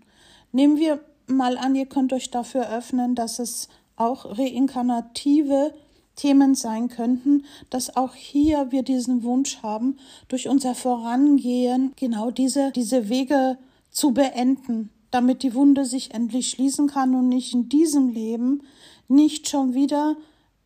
Nehmen 0.52 0.78
wir 0.78 1.00
mal 1.26 1.56
an, 1.56 1.74
ihr 1.74 1.86
könnt 1.86 2.12
euch 2.12 2.30
dafür 2.30 2.68
öffnen, 2.70 3.14
dass 3.14 3.38
es 3.38 3.68
auch 3.96 4.38
reinkarnative 4.38 5.72
Themen 6.18 6.54
sein 6.54 6.88
könnten, 6.88 7.44
dass 7.70 7.96
auch 7.96 8.14
hier 8.14 8.70
wir 8.70 8.82
diesen 8.82 9.22
Wunsch 9.22 9.62
haben, 9.62 9.96
durch 10.28 10.48
unser 10.48 10.74
Vorangehen 10.74 11.92
genau 11.96 12.30
diese, 12.30 12.72
diese 12.72 13.08
Wege 13.08 13.56
zu 13.90 14.12
beenden, 14.12 14.90
damit 15.10 15.42
die 15.42 15.54
Wunde 15.54 15.84
sich 15.84 16.12
endlich 16.12 16.50
schließen 16.50 16.88
kann 16.88 17.14
und 17.14 17.28
nicht 17.28 17.54
in 17.54 17.68
diesem 17.68 18.10
Leben 18.10 18.62
nicht 19.08 19.48
schon 19.48 19.72
wieder 19.72 20.16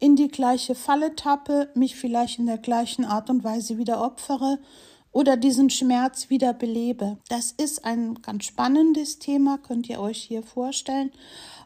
in 0.00 0.16
die 0.16 0.28
gleiche 0.28 0.74
Falle 0.74 1.14
tappe, 1.14 1.68
mich 1.74 1.94
vielleicht 1.94 2.40
in 2.40 2.46
der 2.46 2.58
gleichen 2.58 3.04
Art 3.04 3.30
und 3.30 3.44
Weise 3.44 3.78
wieder 3.78 4.02
opfere 4.02 4.58
oder 5.12 5.36
diesen 5.36 5.70
Schmerz 5.70 6.28
wieder 6.28 6.52
belebe. 6.52 7.18
Das 7.28 7.52
ist 7.52 7.84
ein 7.84 8.20
ganz 8.22 8.44
spannendes 8.46 9.18
Thema, 9.20 9.58
könnt 9.58 9.88
ihr 9.88 10.00
euch 10.00 10.20
hier 10.20 10.42
vorstellen. 10.42 11.12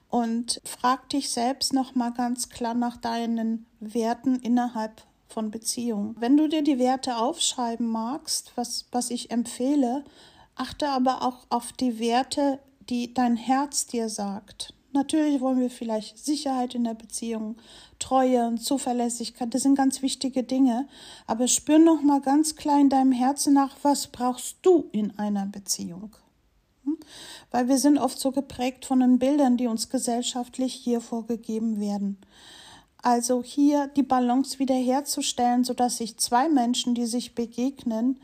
Und 0.08 0.60
frag 0.64 1.08
dich 1.10 1.30
selbst 1.30 1.72
nochmal 1.72 2.12
ganz 2.12 2.48
klar 2.48 2.74
nach 2.74 2.96
deinen 2.96 3.66
Werten 3.80 4.36
innerhalb 4.36 5.02
von 5.28 5.50
Beziehungen. 5.50 6.14
Wenn 6.18 6.36
du 6.36 6.48
dir 6.48 6.62
die 6.62 6.78
Werte 6.78 7.16
aufschreiben 7.16 7.88
magst, 7.88 8.52
was, 8.54 8.86
was 8.92 9.10
ich 9.10 9.30
empfehle, 9.30 10.04
achte 10.54 10.88
aber 10.88 11.22
auch 11.22 11.46
auf 11.50 11.72
die 11.72 11.98
Werte, 11.98 12.60
die 12.88 13.12
dein 13.12 13.36
Herz 13.36 13.86
dir 13.86 14.08
sagt. 14.08 14.72
Natürlich 14.92 15.42
wollen 15.42 15.60
wir 15.60 15.70
vielleicht 15.70 16.16
Sicherheit 16.18 16.74
in 16.74 16.84
der 16.84 16.94
Beziehung, 16.94 17.56
Treue 17.98 18.46
und 18.46 18.58
Zuverlässigkeit, 18.58 19.52
das 19.52 19.62
sind 19.62 19.74
ganz 19.74 20.00
wichtige 20.00 20.42
Dinge. 20.42 20.88
Aber 21.26 21.48
spür 21.48 21.78
noch 21.78 22.00
mal 22.00 22.22
ganz 22.22 22.56
klar 22.56 22.80
in 22.80 22.88
deinem 22.88 23.12
Herzen 23.12 23.52
nach, 23.52 23.76
was 23.82 24.06
brauchst 24.06 24.56
du 24.62 24.88
in 24.92 25.18
einer 25.18 25.44
Beziehung? 25.44 26.16
Hm? 26.86 26.96
Weil 27.50 27.68
wir 27.68 27.78
sind 27.78 27.98
oft 27.98 28.18
so 28.18 28.32
geprägt 28.32 28.86
von 28.86 29.00
den 29.00 29.18
Bildern, 29.18 29.58
die 29.58 29.66
uns 29.66 29.90
gesellschaftlich 29.90 30.72
hier 30.72 31.00
vorgegeben 31.00 31.80
werden. 31.80 32.18
Also 33.02 33.42
hier 33.42 33.88
die 33.88 34.02
Balance 34.02 34.58
wiederherzustellen, 34.58 35.64
sodass 35.64 35.98
sich 35.98 36.16
zwei 36.16 36.48
Menschen, 36.48 36.94
die 36.94 37.06
sich 37.06 37.34
begegnen, 37.34 38.18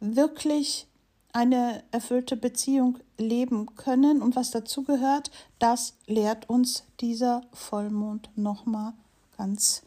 wirklich 0.00 0.86
eine 1.32 1.82
erfüllte 1.90 2.36
Beziehung 2.36 2.98
leben 3.18 3.76
können 3.76 4.22
und 4.22 4.36
was 4.36 4.50
dazu 4.50 4.82
gehört, 4.82 5.30
das 5.58 5.94
lehrt 6.06 6.48
uns 6.48 6.84
dieser 7.00 7.42
Vollmond 7.52 8.30
nochmal 8.36 8.94
ganz 9.36 9.82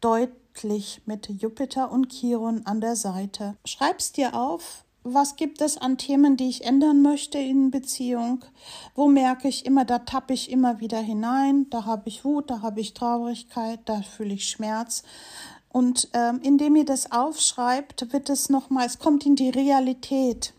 deutlich 0.00 1.00
mit 1.06 1.28
Jupiter 1.28 1.90
und 1.90 2.12
Chiron 2.12 2.66
an 2.66 2.82
der 2.82 2.96
Seite. 2.96 3.56
Schreib's 3.64 4.12
dir 4.12 4.34
auf, 4.34 4.84
was 5.02 5.36
gibt 5.36 5.62
es 5.62 5.78
an 5.78 5.96
Themen, 5.96 6.36
die 6.36 6.48
ich 6.48 6.64
ändern 6.64 7.00
möchte 7.02 7.38
in 7.38 7.70
Beziehung? 7.70 8.44
Wo 8.94 9.08
merke 9.08 9.48
ich 9.48 9.64
immer, 9.64 9.84
da 9.84 10.00
tappe 10.00 10.34
ich 10.34 10.50
immer 10.50 10.80
wieder 10.80 11.00
hinein, 11.00 11.66
da 11.70 11.86
habe 11.86 12.08
ich 12.08 12.24
Wut, 12.24 12.50
da 12.50 12.62
habe 12.62 12.80
ich 12.80 12.92
Traurigkeit, 12.92 13.80
da 13.86 14.02
fühle 14.02 14.34
ich 14.34 14.48
Schmerz. 14.48 15.02
Und 15.70 16.08
ähm, 16.12 16.40
indem 16.42 16.76
ihr 16.76 16.84
das 16.84 17.12
aufschreibt, 17.12 18.12
wird 18.12 18.28
es 18.28 18.50
nochmal, 18.50 18.86
es 18.86 18.98
kommt 18.98 19.24
in 19.24 19.36
die 19.36 19.50
Realität. 19.50 20.52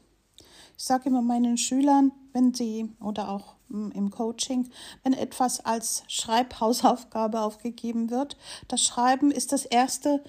Ich 0.78 0.86
sage 0.86 1.10
immer 1.10 1.22
meinen 1.22 1.58
Schülern, 1.58 2.12
wenn 2.34 2.54
sie 2.54 2.90
oder 3.00 3.30
auch 3.30 3.56
hm, 3.70 3.92
im 3.92 4.10
Coaching, 4.10 4.70
wenn 5.04 5.14
etwas 5.14 5.64
als 5.64 6.04
Schreibhausaufgabe 6.08 7.42
aufgegeben 7.42 8.10
wird, 8.10 8.38
das 8.68 8.82
Schreiben 8.82 9.30
ist 9.30 9.52
das 9.52 9.66
erste 9.66 10.24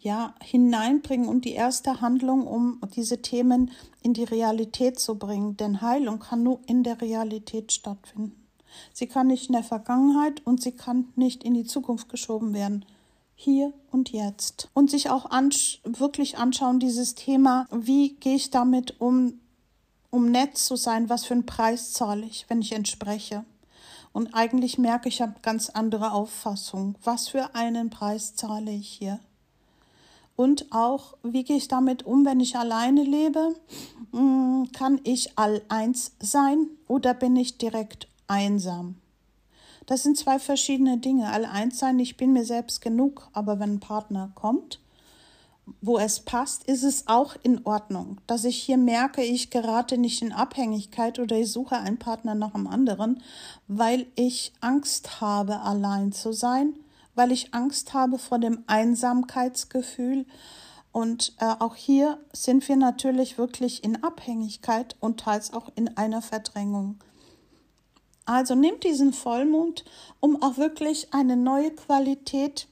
ja, 0.00 0.34
hineinbringen 0.42 1.28
und 1.28 1.44
die 1.44 1.52
erste 1.52 2.00
Handlung, 2.00 2.46
um 2.46 2.80
diese 2.94 3.20
Themen 3.22 3.70
in 4.02 4.14
die 4.14 4.24
Realität 4.24 4.98
zu 4.98 5.16
bringen. 5.16 5.56
Denn 5.56 5.80
Heilung 5.80 6.20
kann 6.20 6.42
nur 6.42 6.60
in 6.66 6.82
der 6.82 7.00
Realität 7.00 7.72
stattfinden. 7.72 8.48
Sie 8.92 9.06
kann 9.06 9.28
nicht 9.28 9.48
in 9.48 9.54
der 9.54 9.64
Vergangenheit 9.64 10.44
und 10.46 10.62
sie 10.62 10.72
kann 10.72 11.08
nicht 11.16 11.42
in 11.44 11.54
die 11.54 11.64
Zukunft 11.64 12.08
geschoben 12.08 12.54
werden. 12.54 12.84
Hier 13.34 13.72
und 13.90 14.10
jetzt. 14.10 14.68
Und 14.74 14.90
sich 14.90 15.10
auch 15.10 15.30
ansch 15.30 15.80
wirklich 15.84 16.38
anschauen, 16.38 16.80
dieses 16.80 17.14
Thema, 17.14 17.66
wie 17.70 18.14
gehe 18.14 18.34
ich 18.34 18.50
damit 18.50 19.00
um, 19.00 19.34
um 20.10 20.30
nett 20.30 20.58
zu 20.58 20.74
sein, 20.76 21.08
was 21.08 21.24
für 21.24 21.34
einen 21.34 21.46
Preis 21.46 21.92
zahle 21.92 22.26
ich, 22.26 22.46
wenn 22.48 22.60
ich 22.60 22.72
entspreche. 22.72 23.44
Und 24.12 24.34
eigentlich 24.34 24.78
merke 24.78 25.08
ich, 25.08 25.16
ich 25.16 25.22
habe 25.22 25.34
ganz 25.42 25.70
andere 25.70 26.12
Auffassung. 26.12 26.96
Was 27.04 27.28
für 27.28 27.54
einen 27.54 27.90
Preis 27.90 28.34
zahle 28.34 28.72
ich 28.72 28.88
hier? 28.88 29.20
Und 30.38 30.66
auch, 30.70 31.16
wie 31.24 31.42
gehe 31.42 31.56
ich 31.56 31.66
damit 31.66 32.06
um, 32.06 32.24
wenn 32.24 32.38
ich 32.38 32.54
alleine 32.54 33.02
lebe? 33.02 33.56
Hm, 34.12 34.68
kann 34.72 35.00
ich 35.02 35.36
all 35.36 35.62
eins 35.68 36.12
sein 36.20 36.68
oder 36.86 37.12
bin 37.12 37.34
ich 37.34 37.58
direkt 37.58 38.06
einsam? 38.28 38.94
Das 39.86 40.04
sind 40.04 40.16
zwei 40.16 40.38
verschiedene 40.38 40.98
Dinge. 40.98 41.32
All 41.32 41.44
eins 41.44 41.80
sein, 41.80 41.98
ich 41.98 42.16
bin 42.16 42.32
mir 42.32 42.44
selbst 42.44 42.80
genug, 42.80 43.28
aber 43.32 43.58
wenn 43.58 43.74
ein 43.74 43.80
Partner 43.80 44.30
kommt, 44.36 44.78
wo 45.80 45.98
es 45.98 46.20
passt, 46.20 46.62
ist 46.68 46.84
es 46.84 47.08
auch 47.08 47.34
in 47.42 47.66
Ordnung. 47.66 48.20
Dass 48.28 48.44
ich 48.44 48.58
hier 48.58 48.78
merke, 48.78 49.24
ich 49.24 49.50
gerate 49.50 49.98
nicht 49.98 50.22
in 50.22 50.32
Abhängigkeit 50.32 51.18
oder 51.18 51.36
ich 51.36 51.50
suche 51.50 51.78
einen 51.78 51.98
Partner 51.98 52.36
nach 52.36 52.52
dem 52.52 52.68
anderen, 52.68 53.24
weil 53.66 54.06
ich 54.14 54.52
Angst 54.60 55.20
habe, 55.20 55.62
allein 55.62 56.12
zu 56.12 56.32
sein, 56.32 56.74
weil 57.18 57.32
ich 57.32 57.52
Angst 57.52 57.94
habe 57.94 58.16
vor 58.16 58.38
dem 58.38 58.62
Einsamkeitsgefühl. 58.68 60.24
Und 60.92 61.34
äh, 61.40 61.52
auch 61.58 61.74
hier 61.74 62.18
sind 62.32 62.66
wir 62.68 62.76
natürlich 62.76 63.36
wirklich 63.36 63.82
in 63.82 64.04
Abhängigkeit 64.04 64.96
und 65.00 65.20
teils 65.20 65.52
auch 65.52 65.70
in 65.74 65.96
einer 65.96 66.22
Verdrängung. 66.22 67.00
Also 68.24 68.54
nehmt 68.54 68.84
diesen 68.84 69.12
Vollmond, 69.12 69.84
um 70.20 70.42
auch 70.42 70.58
wirklich 70.58 71.12
eine 71.12 71.36
neue 71.36 71.72
Qualität 71.72 72.68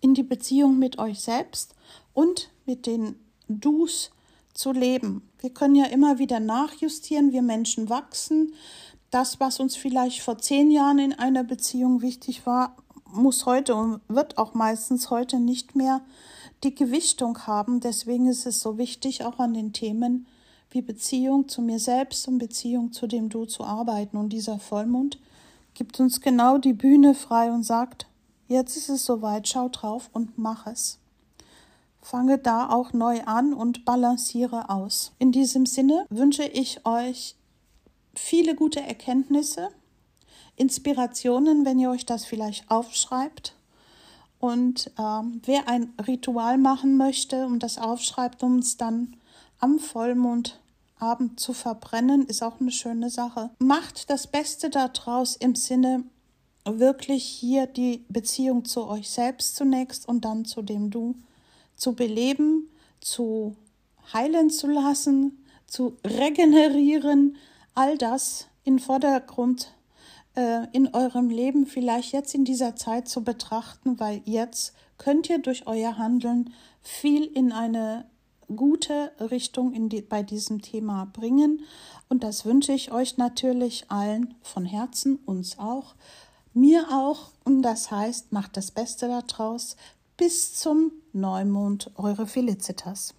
in 0.00 0.14
die 0.14 0.22
Beziehung 0.22 0.78
mit 0.78 0.98
euch 0.98 1.20
selbst 1.20 1.74
und 2.14 2.50
mit 2.64 2.86
den 2.86 3.16
Dus 3.48 4.12
zu 4.54 4.72
leben. 4.72 5.28
Wir 5.40 5.50
können 5.50 5.74
ja 5.74 5.86
immer 5.86 6.18
wieder 6.18 6.40
nachjustieren, 6.40 7.32
wir 7.32 7.42
Menschen 7.42 7.90
wachsen. 7.90 8.54
Das, 9.10 9.40
was 9.40 9.60
uns 9.60 9.76
vielleicht 9.76 10.22
vor 10.22 10.38
zehn 10.38 10.70
Jahren 10.70 10.98
in 10.98 11.12
einer 11.12 11.44
Beziehung 11.44 12.00
wichtig 12.00 12.46
war, 12.46 12.76
muss 13.12 13.46
heute 13.46 13.74
und 13.74 14.00
wird 14.08 14.38
auch 14.38 14.54
meistens 14.54 15.10
heute 15.10 15.38
nicht 15.38 15.76
mehr 15.76 16.00
die 16.64 16.74
Gewichtung 16.74 17.46
haben. 17.46 17.80
Deswegen 17.80 18.26
ist 18.26 18.46
es 18.46 18.60
so 18.60 18.78
wichtig, 18.78 19.24
auch 19.24 19.38
an 19.38 19.54
den 19.54 19.72
Themen 19.72 20.26
wie 20.70 20.82
Beziehung 20.82 21.48
zu 21.48 21.60
mir 21.62 21.78
selbst 21.78 22.26
und 22.28 22.38
Beziehung 22.38 22.92
zu 22.92 23.06
dem 23.06 23.28
Du 23.28 23.44
zu 23.44 23.64
arbeiten. 23.64 24.16
Und 24.16 24.30
dieser 24.30 24.58
Vollmond 24.58 25.18
gibt 25.74 26.00
uns 26.00 26.20
genau 26.20 26.58
die 26.58 26.72
Bühne 26.72 27.14
frei 27.14 27.50
und 27.52 27.62
sagt, 27.62 28.06
jetzt 28.48 28.76
ist 28.76 28.88
es 28.88 29.04
soweit, 29.04 29.48
schau 29.48 29.68
drauf 29.68 30.10
und 30.12 30.38
mach 30.38 30.66
es. 30.66 30.98
Fange 32.00 32.38
da 32.38 32.68
auch 32.68 32.92
neu 32.92 33.22
an 33.24 33.54
und 33.54 33.84
balanciere 33.84 34.70
aus. 34.70 35.12
In 35.18 35.30
diesem 35.30 35.66
Sinne 35.66 36.06
wünsche 36.10 36.44
ich 36.44 36.84
euch 36.84 37.36
viele 38.14 38.54
gute 38.54 38.80
Erkenntnisse, 38.80 39.68
Inspirationen, 40.56 41.64
wenn 41.64 41.78
ihr 41.78 41.90
euch 41.90 42.06
das 42.06 42.24
vielleicht 42.24 42.70
aufschreibt. 42.70 43.54
Und 44.38 44.90
ähm, 44.98 45.40
wer 45.44 45.68
ein 45.68 45.92
Ritual 46.06 46.58
machen 46.58 46.96
möchte 46.96 47.46
und 47.46 47.62
das 47.62 47.78
aufschreibt, 47.78 48.42
um 48.42 48.58
es 48.58 48.76
dann 48.76 49.16
am 49.60 49.78
Vollmondabend 49.78 51.38
zu 51.38 51.52
verbrennen, 51.52 52.26
ist 52.26 52.42
auch 52.42 52.60
eine 52.60 52.72
schöne 52.72 53.08
Sache. 53.08 53.50
Macht 53.60 54.10
das 54.10 54.26
Beste 54.26 54.68
daraus 54.68 55.36
im 55.36 55.54
Sinne 55.54 56.04
wirklich 56.64 57.24
hier 57.24 57.66
die 57.66 58.04
Beziehung 58.08 58.64
zu 58.64 58.86
euch 58.86 59.10
selbst 59.10 59.56
zunächst 59.56 60.08
und 60.08 60.24
dann 60.24 60.44
zu 60.44 60.62
dem 60.62 60.90
Du 60.90 61.14
zu 61.76 61.94
beleben, 61.94 62.68
zu 63.00 63.56
heilen 64.12 64.50
zu 64.50 64.68
lassen, 64.68 65.44
zu 65.66 65.96
regenerieren, 66.04 67.36
all 67.74 67.98
das 67.98 68.46
in 68.64 68.78
Vordergrund 68.78 69.64
äh, 69.64 69.81
in 70.34 70.94
eurem 70.94 71.28
Leben 71.28 71.66
vielleicht 71.66 72.12
jetzt 72.12 72.34
in 72.34 72.44
dieser 72.44 72.74
Zeit 72.74 73.06
zu 73.08 73.22
betrachten, 73.22 74.00
weil 74.00 74.22
jetzt 74.24 74.72
könnt 74.96 75.28
ihr 75.28 75.38
durch 75.38 75.66
euer 75.66 75.98
Handeln 75.98 76.54
viel 76.80 77.24
in 77.24 77.52
eine 77.52 78.06
gute 78.56 79.12
Richtung 79.20 79.72
in 79.72 79.88
die, 79.88 80.02
bei 80.02 80.22
diesem 80.22 80.62
Thema 80.62 81.06
bringen. 81.12 81.60
Und 82.08 82.22
das 82.22 82.44
wünsche 82.44 82.72
ich 82.72 82.92
euch 82.92 83.16
natürlich 83.16 83.90
allen 83.90 84.34
von 84.42 84.64
Herzen, 84.64 85.18
uns 85.24 85.58
auch, 85.58 85.94
mir 86.54 86.88
auch. 86.90 87.30
Und 87.44 87.62
das 87.62 87.90
heißt, 87.90 88.32
macht 88.32 88.56
das 88.56 88.70
Beste 88.70 89.08
daraus. 89.08 89.76
Bis 90.16 90.54
zum 90.54 90.92
Neumond, 91.12 91.90
eure 91.96 92.26
Felicitas. 92.26 93.14